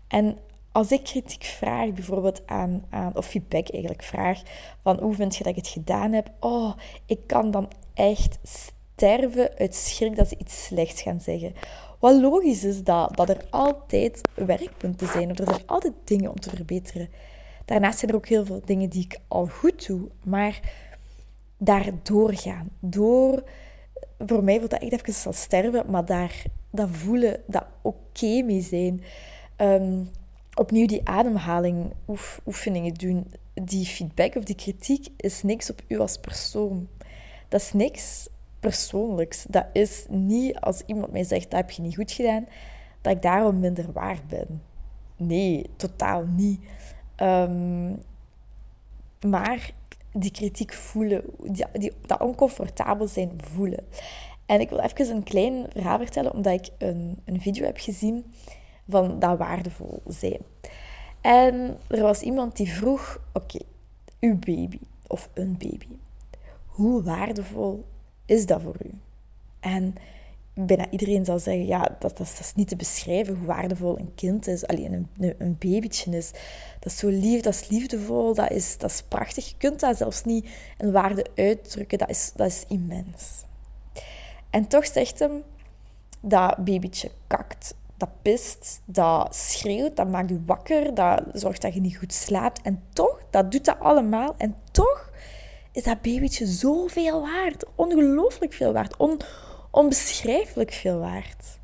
En 0.08 0.38
als 0.76 0.90
ik 0.90 1.04
kritiek 1.04 1.44
vraag, 1.44 1.92
bijvoorbeeld 1.92 2.42
aan, 2.46 2.84
aan, 2.90 3.16
of 3.16 3.26
feedback 3.26 3.68
eigenlijk 3.70 4.02
vraag, 4.02 4.42
van 4.82 5.00
hoe 5.00 5.14
vind 5.14 5.36
je 5.36 5.42
dat 5.42 5.52
ik 5.52 5.58
het 5.58 5.72
gedaan 5.72 6.12
heb? 6.12 6.30
Oh, 6.40 6.72
ik 7.06 7.18
kan 7.26 7.50
dan 7.50 7.70
echt 7.94 8.38
sterven 8.42 9.50
uit 9.58 9.74
schrik 9.74 10.16
dat 10.16 10.28
ze 10.28 10.36
iets 10.38 10.64
slechts 10.64 11.02
gaan 11.02 11.20
zeggen. 11.20 11.54
Wat 11.98 12.20
logisch 12.20 12.64
is 12.64 12.84
dat, 12.84 13.16
dat 13.16 13.28
er 13.28 13.44
altijd 13.50 14.20
werkpunten 14.34 15.08
zijn, 15.08 15.30
of 15.30 15.38
er 15.38 15.46
zijn 15.46 15.66
altijd 15.66 15.94
dingen 16.04 16.30
om 16.30 16.40
te 16.40 16.50
verbeteren. 16.50 17.08
Daarnaast 17.64 17.98
zijn 17.98 18.10
er 18.10 18.16
ook 18.16 18.28
heel 18.28 18.44
veel 18.44 18.60
dingen 18.64 18.88
die 18.88 19.04
ik 19.04 19.18
al 19.28 19.46
goed 19.46 19.86
doe, 19.86 20.08
maar 20.24 20.60
daardoor 21.58 22.34
gaan, 22.34 22.68
door 22.80 23.44
voor 24.18 24.44
mij 24.44 24.58
voelt 24.58 24.70
dat 24.70 24.82
echt 24.82 25.08
even 25.08 25.26
als 25.26 25.40
sterven, 25.40 25.90
maar 25.90 26.04
daar 26.04 26.42
dat 26.70 26.88
voelen, 26.90 27.40
dat 27.46 27.64
oké 27.82 28.42
mee 28.42 28.60
zijn. 28.60 29.02
Ehm, 29.56 30.02
opnieuw 30.56 30.86
die 30.86 31.08
ademhaling 31.08 31.92
oef, 32.08 32.40
oefeningen 32.46 32.94
doen. 32.94 33.32
Die 33.54 33.86
feedback 33.86 34.34
of 34.34 34.44
die 34.44 34.54
kritiek 34.54 35.06
is 35.16 35.42
niks 35.42 35.70
op 35.70 35.82
u 35.88 35.98
als 35.98 36.18
persoon. 36.18 36.88
Dat 37.48 37.60
is 37.60 37.72
niks 37.72 38.28
persoonlijks. 38.60 39.44
Dat 39.48 39.66
is 39.72 40.06
niet 40.08 40.60
als 40.60 40.82
iemand 40.86 41.12
mij 41.12 41.24
zegt, 41.24 41.50
dat 41.50 41.60
heb 41.60 41.70
je 41.70 41.82
niet 41.82 41.94
goed 41.94 42.12
gedaan, 42.12 42.46
dat 43.00 43.12
ik 43.12 43.22
daarom 43.22 43.60
minder 43.60 43.92
waard 43.92 44.28
ben. 44.28 44.62
Nee, 45.16 45.66
totaal 45.76 46.24
niet. 46.24 46.60
Ehm, 47.16 47.92
maar 49.26 49.70
die 50.12 50.30
kritiek 50.30 50.72
voelen, 50.72 51.22
die, 51.42 51.64
die, 51.72 51.92
dat 52.06 52.20
oncomfortabel 52.20 53.08
zijn 53.08 53.30
voelen. 53.36 53.86
En 54.46 54.60
ik 54.60 54.68
wil 54.68 54.78
even 54.78 55.16
een 55.16 55.22
klein 55.22 55.66
verhaal 55.72 55.98
vertellen, 55.98 56.32
omdat 56.32 56.52
ik 56.52 56.68
een, 56.78 57.18
een 57.24 57.40
video 57.40 57.64
heb 57.64 57.78
gezien 57.78 58.24
van 58.88 59.18
dat 59.18 59.38
waardevol 59.38 60.02
zijn. 60.06 60.40
En 61.20 61.78
er 61.86 62.02
was 62.02 62.20
iemand 62.20 62.56
die 62.56 62.72
vroeg, 62.72 63.20
oké, 63.32 63.58
uw 64.20 64.38
baby 64.38 64.78
of 65.06 65.28
een 65.34 65.56
baby, 65.58 65.98
hoe 66.66 67.02
waardevol 67.02 67.84
is 68.26 68.46
dat 68.46 68.62
voor 68.62 68.76
u? 68.84 68.90
En 69.60 69.94
bijna 70.54 70.90
iedereen 70.90 71.24
zal 71.24 71.38
zeggen, 71.38 71.66
ja, 71.66 71.96
dat, 71.98 72.16
dat, 72.16 72.38
is 72.40 72.52
niet 72.54 72.68
te 72.68 72.76
beschrijven 72.76 73.36
hoe 73.36 73.46
waardevol 73.46 73.98
een 73.98 74.14
kind 74.14 74.46
is. 74.46 74.66
Alleen 74.66 74.92
een, 74.92 75.08
een, 75.18 75.34
een 75.38 75.56
babytje 75.58 76.16
is. 76.16 76.30
Dat 76.80 76.92
is 76.92 76.98
zo 76.98 77.08
lief, 77.08 77.40
dat 77.40 77.54
is 77.54 77.68
liefdevol, 77.68 78.34
dat 78.34 78.50
is, 78.50 78.78
dat 78.78 78.90
is 78.90 79.02
prachtig. 79.02 79.48
Je 79.48 79.54
kunt 79.58 79.80
dat 79.80 79.96
zelfs 79.96 80.24
niet 80.24 80.48
in 80.78 80.92
waarde 80.92 81.26
uitdrukken. 81.34 81.98
Dat 81.98 82.08
is, 82.08 82.32
dat 82.34 82.46
is 82.46 82.64
immens. 82.68 83.44
En 84.50 84.66
toch 84.66 84.86
zegt 84.86 85.18
hem, 85.18 85.42
dat 86.20 86.56
babytje 86.56 87.10
kakt, 87.26 87.74
dat 87.96 88.22
pist, 88.22 88.82
dat 88.84 89.34
schreeuwt, 89.34 89.96
dat 89.96 90.08
maakt 90.08 90.28
je 90.28 90.42
wakker, 90.46 90.94
dat 90.94 91.22
zorgt 91.32 91.62
dat 91.62 91.74
je 91.74 91.80
niet 91.80 91.96
goed 91.96 92.12
slaapt. 92.12 92.62
En 92.62 92.82
toch, 92.92 93.20
dat 93.30 93.52
doet 93.52 93.64
dat 93.64 93.80
allemaal. 93.80 94.34
En 94.36 94.56
toch 94.70 95.10
is 95.72 95.82
dat 95.82 96.02
babytje 96.02 96.46
zoveel 96.46 97.20
waard. 97.20 97.64
Ongelooflijk 97.74 98.52
veel 98.52 98.72
waard. 98.72 98.96
On, 98.96 99.20
onbeschrijfelijk 99.70 100.72
veel 100.72 100.98
waard. 100.98 101.58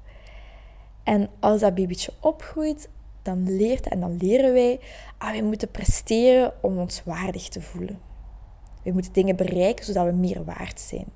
En 1.03 1.31
als 1.41 1.61
dat 1.61 1.75
babytje 1.75 2.13
opgroeit, 2.21 2.89
dan 3.23 3.57
leert 3.57 3.89
en 3.89 4.01
dan 4.01 4.17
leren 4.17 4.53
wij, 4.53 4.81
ah, 5.19 5.31
wij 5.31 5.43
moeten 5.43 5.71
presteren 5.71 6.53
om 6.61 6.79
ons 6.79 7.03
waardig 7.05 7.49
te 7.49 7.61
voelen. 7.61 8.01
We 8.83 8.93
moeten 8.93 9.13
dingen 9.13 9.37
bereiken 9.37 9.85
zodat 9.85 10.05
we 10.05 10.13
meer 10.13 10.45
waard 10.45 10.81
zijn. 10.81 11.07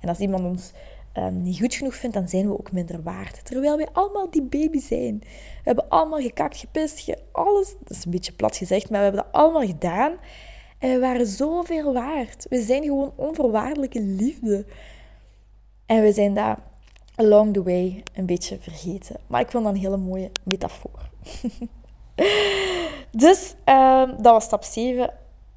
En 0.00 0.08
als 0.08 0.18
iemand 0.18 0.44
ons 0.44 0.72
um, 1.18 1.42
niet 1.42 1.58
goed 1.58 1.74
genoeg 1.74 1.94
vindt, 1.94 2.16
dan 2.16 2.28
zijn 2.28 2.46
we 2.46 2.58
ook 2.58 2.72
minder 2.72 3.02
waard. 3.02 3.44
Terwijl 3.44 3.76
wij 3.76 3.88
allemaal 3.92 4.30
die 4.30 4.42
baby 4.42 4.78
zijn. 4.78 5.18
We 5.18 5.62
hebben 5.62 5.88
allemaal 5.88 6.20
gekakt, 6.20 6.56
gepist, 6.56 7.00
ge 7.00 7.18
alles. 7.32 7.74
Dat 7.84 7.96
is 7.96 8.04
een 8.04 8.10
beetje 8.10 8.32
plat 8.32 8.56
gezegd, 8.56 8.90
maar 8.90 8.98
we 8.98 9.04
hebben 9.04 9.24
dat 9.24 9.40
allemaal 9.40 9.66
gedaan. 9.66 10.16
En 10.78 10.92
we 10.92 10.98
waren 10.98 11.26
zoveel 11.26 11.92
waard. 11.92 12.46
We 12.48 12.62
zijn 12.62 12.82
gewoon 12.82 13.12
onvoorwaardelijke 13.16 14.00
liefde. 14.00 14.66
En 15.86 16.02
we 16.02 16.12
zijn 16.12 16.34
daar 16.34 16.58
along 17.14 17.52
the 17.52 17.62
way 17.62 18.02
een 18.14 18.26
beetje 18.26 18.58
vergeten. 18.60 19.16
Maar 19.26 19.40
ik 19.40 19.50
vond 19.50 19.64
dat 19.64 19.74
een 19.74 19.80
hele 19.80 19.96
mooie 19.96 20.30
metafoor. 20.42 21.10
dus 23.10 23.54
um, 23.64 24.22
dat 24.22 24.32
was 24.32 24.44
stap 24.44 24.64
7. 24.64 25.10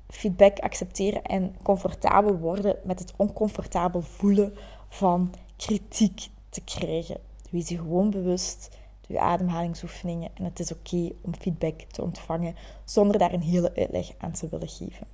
Feedback 0.07 0.59
accepteren 0.59 1.23
en 1.23 1.55
comfortabel 1.63 2.37
worden 2.37 2.75
met 2.83 2.99
het 2.99 3.13
oncomfortabel 3.17 4.01
voelen 4.01 4.53
van 4.89 5.33
kritiek 5.59 6.29
te 6.49 6.61
krijgen. 6.61 7.17
Wees 7.49 7.69
je 7.69 7.77
gewoon 7.77 8.09
bewust, 8.09 8.69
doe 9.01 9.15
je 9.15 9.19
ademhalingsoefeningen 9.19 10.29
en 10.33 10.43
het 10.43 10.59
is 10.59 10.71
oké 10.71 11.11
om 11.21 11.35
feedback 11.35 11.81
te 11.81 12.01
ontvangen 12.01 12.55
zonder 12.83 13.17
daar 13.17 13.33
een 13.33 13.41
hele 13.41 13.75
uitleg 13.75 14.11
aan 14.17 14.31
te 14.31 14.49
willen 14.49 14.67
geven. 14.67 15.07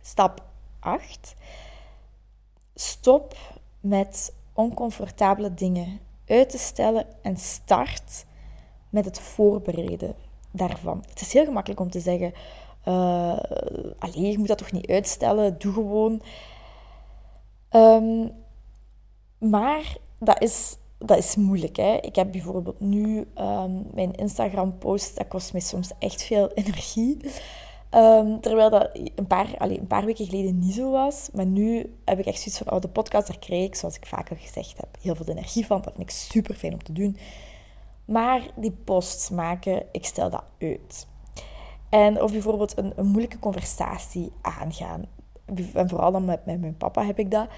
Stap 0.00 0.44
8. 0.80 1.34
Stop 2.74 3.36
met 3.80 4.32
oncomfortabele 4.52 5.54
dingen 5.54 6.00
uit 6.26 6.50
te 6.50 6.58
stellen 6.58 7.06
en 7.22 7.36
start 7.36 8.24
met 8.88 9.04
het 9.04 9.20
voorbereiden 9.20 10.14
daarvan. 10.50 11.04
Het 11.08 11.20
is 11.20 11.32
heel 11.32 11.44
gemakkelijk 11.44 11.80
om 11.80 11.90
te 11.90 12.00
zeggen: 12.00 12.32
uh, 12.88 13.38
je 14.12 14.38
moet 14.38 14.48
dat 14.48 14.58
toch 14.58 14.72
niet 14.72 14.90
uitstellen, 14.90 15.58
doe 15.58 15.72
gewoon. 15.72 16.22
Ehm, 17.68 18.28
maar 19.40 19.96
dat 20.18 20.42
is, 20.42 20.76
dat 20.98 21.18
is 21.18 21.36
moeilijk. 21.36 21.76
Hè? 21.76 21.96
Ik 22.00 22.16
heb 22.16 22.32
bijvoorbeeld 22.32 22.80
nu 22.80 23.26
um, 23.38 23.86
mijn 23.94 24.12
Instagram-post, 24.12 25.16
dat 25.16 25.28
kost 25.28 25.52
mij 25.52 25.60
soms 25.60 25.90
echt 25.98 26.22
veel 26.22 26.48
energie. 26.62 27.16
Um, 27.94 28.40
terwijl 28.40 28.70
dat 28.70 28.90
een 29.14 29.26
paar, 29.26 29.54
allez, 29.58 29.78
een 29.78 29.86
paar 29.86 30.04
weken 30.04 30.26
geleden 30.26 30.58
niet 30.58 30.74
zo 30.74 30.90
was. 30.90 31.28
Maar 31.32 31.46
nu 31.46 31.94
heb 32.04 32.18
ik 32.18 32.26
echt 32.26 32.40
zoiets 32.40 32.58
van, 32.58 32.72
oh, 32.72 32.80
de 32.80 32.88
podcast, 32.88 33.26
daar 33.26 33.38
krijg 33.38 33.64
ik, 33.64 33.74
zoals 33.74 33.96
ik 33.96 34.06
vaker 34.06 34.36
gezegd 34.36 34.76
heb, 34.76 34.88
heel 35.00 35.14
veel 35.14 35.26
energie 35.26 35.66
van. 35.66 35.80
Dat 35.82 35.92
vind 35.94 36.08
ik 36.08 36.14
super 36.14 36.54
fijn 36.54 36.72
om 36.72 36.82
te 36.82 36.92
doen. 36.92 37.16
Maar 38.04 38.50
die 38.56 38.72
posts 38.84 39.30
maken, 39.30 39.82
ik 39.92 40.06
stel 40.06 40.30
dat 40.30 40.44
uit. 40.58 41.06
En 41.88 42.22
of 42.22 42.32
bijvoorbeeld 42.32 42.78
een, 42.78 42.92
een 42.96 43.06
moeilijke 43.06 43.38
conversatie 43.38 44.32
aangaan. 44.40 45.04
En 45.74 45.88
vooral 45.88 46.12
dan 46.12 46.24
met, 46.24 46.46
met 46.46 46.60
mijn 46.60 46.76
papa 46.76 47.04
heb 47.04 47.18
ik 47.18 47.30
dat. 47.30 47.48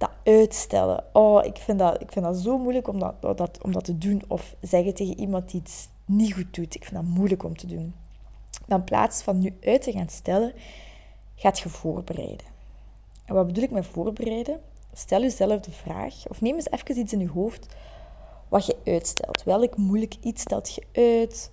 Dat 0.00 0.10
uitstellen. 0.24 1.04
Oh, 1.12 1.44
ik 1.44 1.56
vind 1.56 1.78
dat, 1.78 2.00
ik 2.00 2.12
vind 2.12 2.24
dat 2.24 2.36
zo 2.36 2.58
moeilijk 2.58 2.88
om 2.88 2.98
dat, 2.98 3.14
dat, 3.20 3.58
om 3.62 3.72
dat 3.72 3.84
te 3.84 3.98
doen. 3.98 4.22
Of 4.28 4.54
zeggen 4.60 4.94
tegen 4.94 5.18
iemand 5.18 5.50
die 5.50 5.60
iets 5.60 5.88
niet 6.04 6.34
goed 6.34 6.54
doet. 6.54 6.74
Ik 6.74 6.84
vind 6.84 6.94
dat 6.94 7.04
moeilijk 7.04 7.44
om 7.44 7.56
te 7.56 7.66
doen. 7.66 7.94
Dan 8.66 8.78
in 8.78 8.84
plaats 8.84 9.22
van 9.22 9.38
nu 9.38 9.56
uit 9.64 9.82
te 9.82 9.92
gaan 9.92 10.08
stellen, 10.08 10.52
gaat 11.34 11.58
je 11.58 11.68
voorbereiden. 11.68 12.46
En 13.24 13.34
wat 13.34 13.46
bedoel 13.46 13.64
ik 13.64 13.70
met 13.70 13.86
voorbereiden? 13.86 14.60
Stel 14.92 15.20
jezelf 15.20 15.60
de 15.60 15.70
vraag, 15.70 16.28
of 16.28 16.40
neem 16.40 16.54
eens 16.54 16.70
even 16.70 16.98
iets 16.98 17.12
in 17.12 17.18
je 17.18 17.28
hoofd 17.28 17.66
wat 18.48 18.66
je 18.66 18.76
uitstelt. 18.84 19.42
Welk 19.42 19.76
moeilijk 19.76 20.14
iets 20.20 20.42
stelt 20.42 20.74
je 20.74 20.82
uit? 20.92 21.50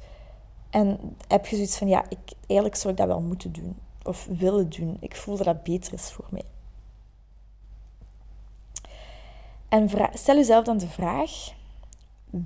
En 0.69 1.15
heb 1.27 1.45
je 1.45 1.55
zoiets 1.55 1.77
van, 1.77 1.87
ja, 1.87 2.05
ik, 2.09 2.19
eigenlijk 2.47 2.75
zou 2.75 2.93
ik 2.93 2.99
dat 2.99 3.07
wel 3.07 3.21
moeten 3.21 3.51
doen. 3.51 3.75
Of 4.03 4.27
willen 4.37 4.69
doen. 4.69 4.97
Ik 4.99 5.15
voel 5.15 5.35
dat 5.37 5.45
dat 5.45 5.63
beter 5.63 5.93
is 5.93 6.11
voor 6.11 6.27
mij. 6.29 6.43
En 9.69 9.89
stel 10.13 10.35
jezelf 10.35 10.65
dan 10.65 10.77
de 10.77 10.87
vraag, 10.87 11.31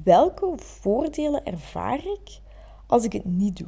welke 0.03 0.53
voordelen 0.55 1.45
ervaar 1.45 2.05
ik 2.05 2.39
als 2.87 3.03
ik 3.03 3.13
het 3.13 3.25
niet 3.25 3.57
doe? 3.57 3.67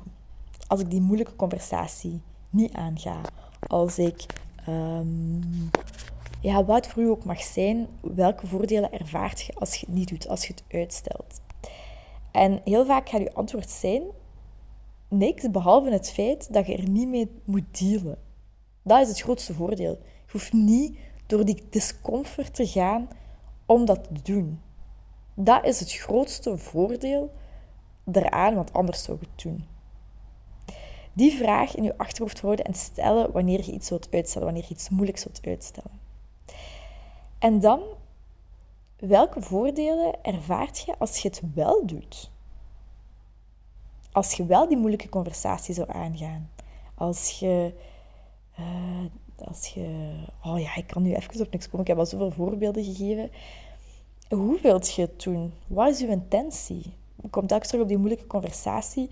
Als 0.67 0.79
ik 0.79 0.89
die 0.89 1.01
moeilijke 1.01 1.35
conversatie 1.35 2.21
niet 2.49 2.73
aanga? 2.73 3.21
Als 3.67 3.97
ik, 3.97 4.25
um, 4.69 5.69
ja, 6.41 6.65
wat 6.65 6.87
voor 6.87 7.03
u 7.03 7.09
ook 7.09 7.25
mag 7.25 7.41
zijn, 7.41 7.87
welke 8.01 8.47
voordelen 8.47 8.91
ervaart 8.91 9.41
je 9.41 9.53
als 9.53 9.75
je 9.75 9.85
het 9.85 9.95
niet 9.95 10.09
doet, 10.09 10.27
als 10.27 10.47
je 10.47 10.53
het 10.53 10.63
uitstelt? 10.69 11.41
En 12.31 12.61
heel 12.63 12.85
vaak 12.85 13.09
gaat 13.09 13.21
je 13.21 13.33
antwoord 13.33 13.69
zijn, 13.69 14.03
niks 15.07 15.51
behalve 15.51 15.91
het 15.91 16.11
feit 16.11 16.53
dat 16.53 16.67
je 16.67 16.77
er 16.77 16.89
niet 16.89 17.07
mee 17.07 17.31
moet 17.43 17.79
dealen. 17.79 18.17
Dat 18.83 19.01
is 19.01 19.07
het 19.07 19.21
grootste 19.21 19.53
voordeel. 19.53 19.99
Je 20.25 20.31
hoeft 20.31 20.53
niet 20.53 20.97
door 21.25 21.45
die 21.45 21.63
discomfort 21.69 22.55
te 22.55 22.67
gaan 22.67 23.07
om 23.73 23.85
dat 23.85 24.03
te 24.03 24.21
doen. 24.21 24.61
Dat 25.33 25.65
is 25.65 25.79
het 25.79 25.93
grootste 25.93 26.57
voordeel 26.57 27.31
eraan, 28.11 28.55
want 28.55 28.73
anders 28.73 29.03
zou 29.03 29.17
je 29.19 29.27
het 29.31 29.43
doen. 29.43 29.65
Die 31.13 31.37
vraag 31.37 31.75
in 31.75 31.83
je 31.83 31.97
achterhoofd 31.97 32.41
houden 32.41 32.65
en 32.65 32.73
stellen 32.73 33.31
wanneer 33.31 33.65
je 33.65 33.71
iets 33.71 33.89
wilt 33.89 34.07
uitstellen, 34.11 34.47
wanneer 34.47 34.65
je 34.67 34.73
iets 34.73 34.89
moeilijks 34.89 35.23
wilt 35.23 35.45
uitstellen. 35.45 35.99
En 37.39 37.59
dan, 37.59 37.81
welke 38.99 39.41
voordelen 39.41 40.23
ervaart 40.23 40.79
je 40.79 40.95
als 40.99 41.17
je 41.17 41.27
het 41.27 41.41
wel 41.53 41.85
doet? 41.85 42.31
Als 44.11 44.33
je 44.33 44.45
wel 44.45 44.67
die 44.67 44.77
moeilijke 44.77 45.09
conversatie 45.09 45.73
zou 45.73 45.91
aangaan. 45.91 46.49
Als 46.95 47.39
je 47.39 47.73
uh, 48.59 49.05
als 49.37 49.67
je... 49.67 50.13
Oh 50.43 50.59
ja, 50.59 50.75
ik 50.75 50.87
kan 50.87 51.01
nu 51.01 51.13
even 51.13 51.41
op 51.41 51.51
niks 51.51 51.65
komen. 51.65 51.81
Ik 51.81 51.87
heb 51.87 51.97
al 51.97 52.05
zoveel 52.05 52.31
voorbeelden 52.31 52.83
gegeven. 52.83 53.31
Hoe 54.35 54.59
wilt 54.61 54.93
je 54.93 55.01
het 55.01 55.23
doen? 55.23 55.53
Wat 55.67 55.89
is 55.89 55.99
je 55.99 56.07
intentie? 56.07 56.93
Komt 57.29 57.47
telkens 57.47 57.69
terug 57.69 57.83
op 57.83 57.89
die 57.89 57.97
moeilijke 57.97 58.27
conversatie. 58.27 59.09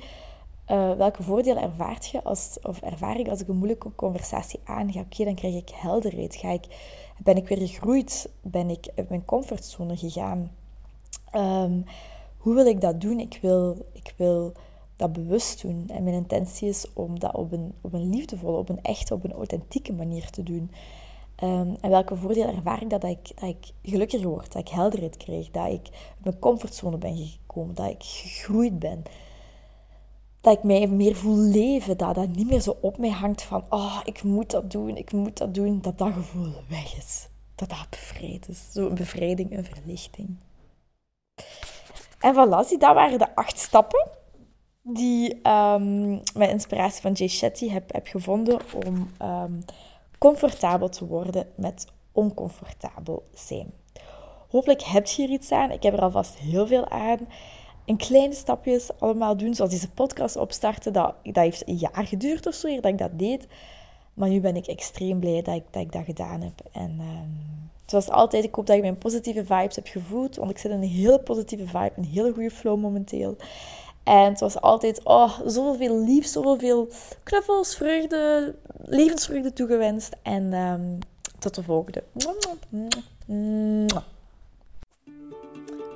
Uh, 0.68 0.92
welke 0.92 1.24
voordelen 1.24 1.64
ervaart 1.64 2.08
je 2.08 2.24
als, 2.24 2.58
of 2.64 2.82
ervaar 2.82 3.20
ik 3.20 3.28
als 3.28 3.42
ik 3.42 3.48
een 3.48 3.56
moeilijke 3.56 3.96
conversatie 3.96 4.60
aanga? 4.64 5.00
Oké, 5.00 5.24
dan 5.24 5.36
krijg 5.36 5.56
ik 5.56 5.70
helderheid. 5.70 6.36
Ga 6.36 6.50
ik, 6.50 6.66
ben 7.18 7.36
ik 7.36 7.48
weer 7.48 7.58
gegroeid? 7.58 8.30
Ben 8.42 8.70
ik 8.70 8.88
uit 8.96 9.10
mijn 9.10 9.26
comfortzone 9.26 9.98
gegaan? 9.98 10.52
Um, 11.36 11.86
hoe 12.38 12.54
wil 12.54 12.66
ik 12.66 12.82
dat 12.82 13.02
doen? 13.02 13.20
Ik 13.20 13.40
wil, 13.42 13.86
ik 13.92 14.14
wil 14.18 14.54
dat 14.96 15.14
bewust 15.14 15.62
doen. 15.62 15.86
En 15.88 16.04
mijn 16.04 16.16
intentie 16.16 16.70
is 16.70 16.86
om 16.94 17.20
dat 17.20 17.36
op 17.36 17.52
een, 17.52 17.74
op 17.82 17.94
een 17.94 18.10
liefdevolle, 18.10 18.58
op 18.58 18.70
een 18.70 18.82
echte, 18.82 19.14
op 19.14 19.24
een 19.24 19.34
authentieke 19.34 19.94
manier 19.94 20.30
te 20.30 20.44
doen. 20.44 20.72
Um, 21.44 21.76
en 21.82 21.90
welke 21.90 22.16
voordelen 22.16 22.56
ervaar 22.56 22.82
ik 22.82 22.90
dat? 22.90 23.02
Dat 23.02 23.10
ik, 23.10 23.32
dat 23.40 23.50
ik 23.50 23.72
gelukkiger 23.84 24.28
word, 24.28 24.52
dat 24.52 24.62
ik 24.62 24.68
helderheid 24.68 25.18
krijg, 25.18 25.50
dat 25.50 25.66
ik 25.68 25.88
uit 25.92 26.24
mijn 26.24 26.40
comfortzone 26.40 26.98
ben 26.98 27.18
gekomen, 27.18 27.76
dat 27.76 27.90
ik 27.90 28.04
gegroeid 28.04 28.80
ben. 28.80 29.04
Dat 30.42 30.58
ik 30.58 30.64
mij 30.64 30.88
meer 30.88 31.16
voel 31.16 31.38
leven, 31.38 31.98
dat 31.98 32.16
dat 32.16 32.36
niet 32.36 32.50
meer 32.50 32.62
zo 32.62 32.78
op 32.82 32.98
mij 32.98 33.10
hangt 33.10 33.42
van, 33.42 33.66
oh, 33.70 34.00
ik 34.04 34.24
moet 34.24 34.52
dat 34.52 34.72
doen, 34.72 34.98
ik 34.98 35.12
moet 35.12 35.38
dat 35.38 35.54
doen, 35.54 35.82
dat 35.82 35.98
dat 35.98 36.14
gevoel 36.14 36.54
weg 36.70 36.98
is. 36.98 37.28
Dat 37.56 37.70
dat 37.70 37.90
bevrijd 37.90 38.48
is. 38.50 38.72
Zo'n 38.72 38.96
bevrijding, 38.96 39.58
een 39.58 39.66
verlichting. 39.66 40.38
En 42.20 42.34
voilà, 42.34 42.68
zie, 42.68 42.78
dat 42.78 42.94
waren 42.94 43.20
de 43.20 43.36
acht 43.36 43.60
stappen 43.60 44.08
die 44.82 45.50
um, 45.50 46.22
met 46.34 46.50
inspiratie 46.50 47.02
van 47.02 47.12
Jay 47.12 47.28
Shetty 47.28 47.70
heb, 47.70 47.94
heb 47.94 48.08
gevonden 48.08 48.60
om 48.86 49.12
um, 49.22 49.64
comfortabel 50.22 50.90
te 50.90 51.06
worden 51.06 51.48
met 51.56 51.88
oncomfortabel 52.12 53.24
zijn. 53.34 53.74
Hopelijk 54.50 54.82
heb 54.84 55.08
je 55.08 55.22
hier 55.22 55.32
iets 55.32 55.52
aan. 55.52 55.72
Ik 55.72 55.84
heb 55.84 55.94
er 55.94 56.02
alvast 56.02 56.38
heel 56.38 56.68
veel 56.68 56.90
aan. 56.90 57.20
In 57.86 57.98
kleine 57.98 58.34
stapjes 58.34 58.90
allemaal 59.00 59.38
doen, 59.38 59.54
zoals 59.54 59.72
deze 59.72 59.92
podcast 59.92 60.36
opstarten. 60.36 60.94
Dat, 60.94 61.16
dat 61.24 61.36
heeft 61.36 61.68
een 61.68 61.76
jaar 61.76 62.08
geduurd 62.08 62.48
of 62.48 62.54
zo, 62.54 62.76
dat 62.76 62.86
ik 62.86 62.98
dat 62.98 63.20
deed. 63.20 63.48
Maar 64.14 64.30
nu 64.30 64.40
ben 64.40 64.56
ik 64.56 64.68
extreem 64.68 65.20
blij 65.20 65.42
dat 65.42 65.56
ik 65.74 65.92
dat, 65.92 66.06
gedaan 66.06 66.42
heb. 66.42 66.62
En 66.72 67.00
um, 67.00 67.70
zoals 67.86 68.10
altijd, 68.10 68.44
ik 68.44 68.56
hoop 68.56 68.66
dat 68.66 68.76
je 68.76 68.82
mijn 68.82 68.98
positieve 68.98 69.46
vibes 69.46 69.76
hebt 69.76 69.90
gevoeld. 69.90 70.36
Want 70.36 70.52
ik 70.52 70.58
zit 70.58 70.72
in 70.72 70.82
een 70.82 70.90
hele 70.90 71.20
positieve 71.20 71.66
vibe, 71.66 71.92
een 71.96 72.06
hele 72.06 72.34
goede 72.34 72.52
flow 72.52 72.80
momenteel. 72.80 73.38
En 74.04 74.30
het 74.30 74.40
was 74.40 74.62
altijd 74.62 75.04
oh, 75.04 75.40
zoveel 75.46 76.00
lief, 76.00 76.26
zoveel 76.26 76.88
knuffels, 77.24 77.76
vreugde, 77.76 78.56
levensvreugde 78.84 79.54
toegewenst. 79.54 80.16
En 80.22 80.54
um, 80.54 81.00
tot 81.40 81.56
de 81.56 81.64
volgende. 81.64 82.04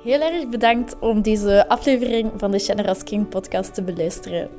Heel 0.02 0.20
erg 0.20 0.48
bedankt 0.48 0.98
om 0.98 1.22
deze 1.22 1.68
aflevering 1.68 2.32
van 2.36 2.50
de 2.50 2.58
Generous 2.58 3.02
King 3.02 3.28
podcast 3.28 3.74
te 3.74 3.82
beluisteren. 3.82 4.50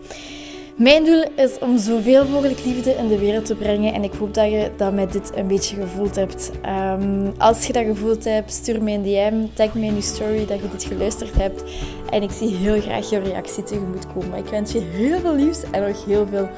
Mijn 0.77 1.05
doel 1.05 1.23
is 1.35 1.59
om 1.59 1.77
zoveel 1.77 2.27
mogelijk 2.27 2.65
liefde 2.65 2.91
in 2.91 3.07
de 3.07 3.19
wereld 3.19 3.45
te 3.45 3.55
brengen 3.55 3.93
en 3.93 4.03
ik 4.03 4.13
hoop 4.13 4.33
dat 4.33 4.51
je 4.51 4.71
dat 4.75 4.93
met 4.93 5.11
dit 5.11 5.31
een 5.35 5.47
beetje 5.47 5.75
gevoeld 5.75 6.15
hebt. 6.15 6.51
Um, 6.65 7.33
als 7.37 7.67
je 7.67 7.73
dat 7.73 7.85
gevoeld 7.85 8.23
hebt, 8.23 8.51
stuur 8.51 8.83
mij 8.83 8.93
een 8.93 9.03
DM, 9.03 9.45
tag 9.53 9.73
me 9.73 9.85
in 9.85 9.95
je 9.95 10.01
story 10.01 10.45
dat 10.45 10.59
je 10.59 10.69
dit 10.69 10.83
geluisterd 10.83 11.35
hebt 11.35 11.63
en 12.09 12.23
ik 12.23 12.31
zie 12.31 12.55
heel 12.55 12.81
graag 12.81 13.09
jouw 13.09 13.21
reactie 13.21 13.63
tegemoet 13.63 14.13
komen. 14.13 14.37
Ik 14.37 14.49
wens 14.49 14.71
je 14.71 14.79
heel 14.79 15.19
veel 15.19 15.35
liefs 15.35 15.63
en 15.71 15.87
nog 15.87 16.05
heel 16.05 16.27
veel 16.27 16.49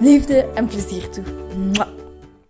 liefde 0.00 0.48
en 0.54 0.66
plezier 0.66 1.08
toe. 1.08 1.24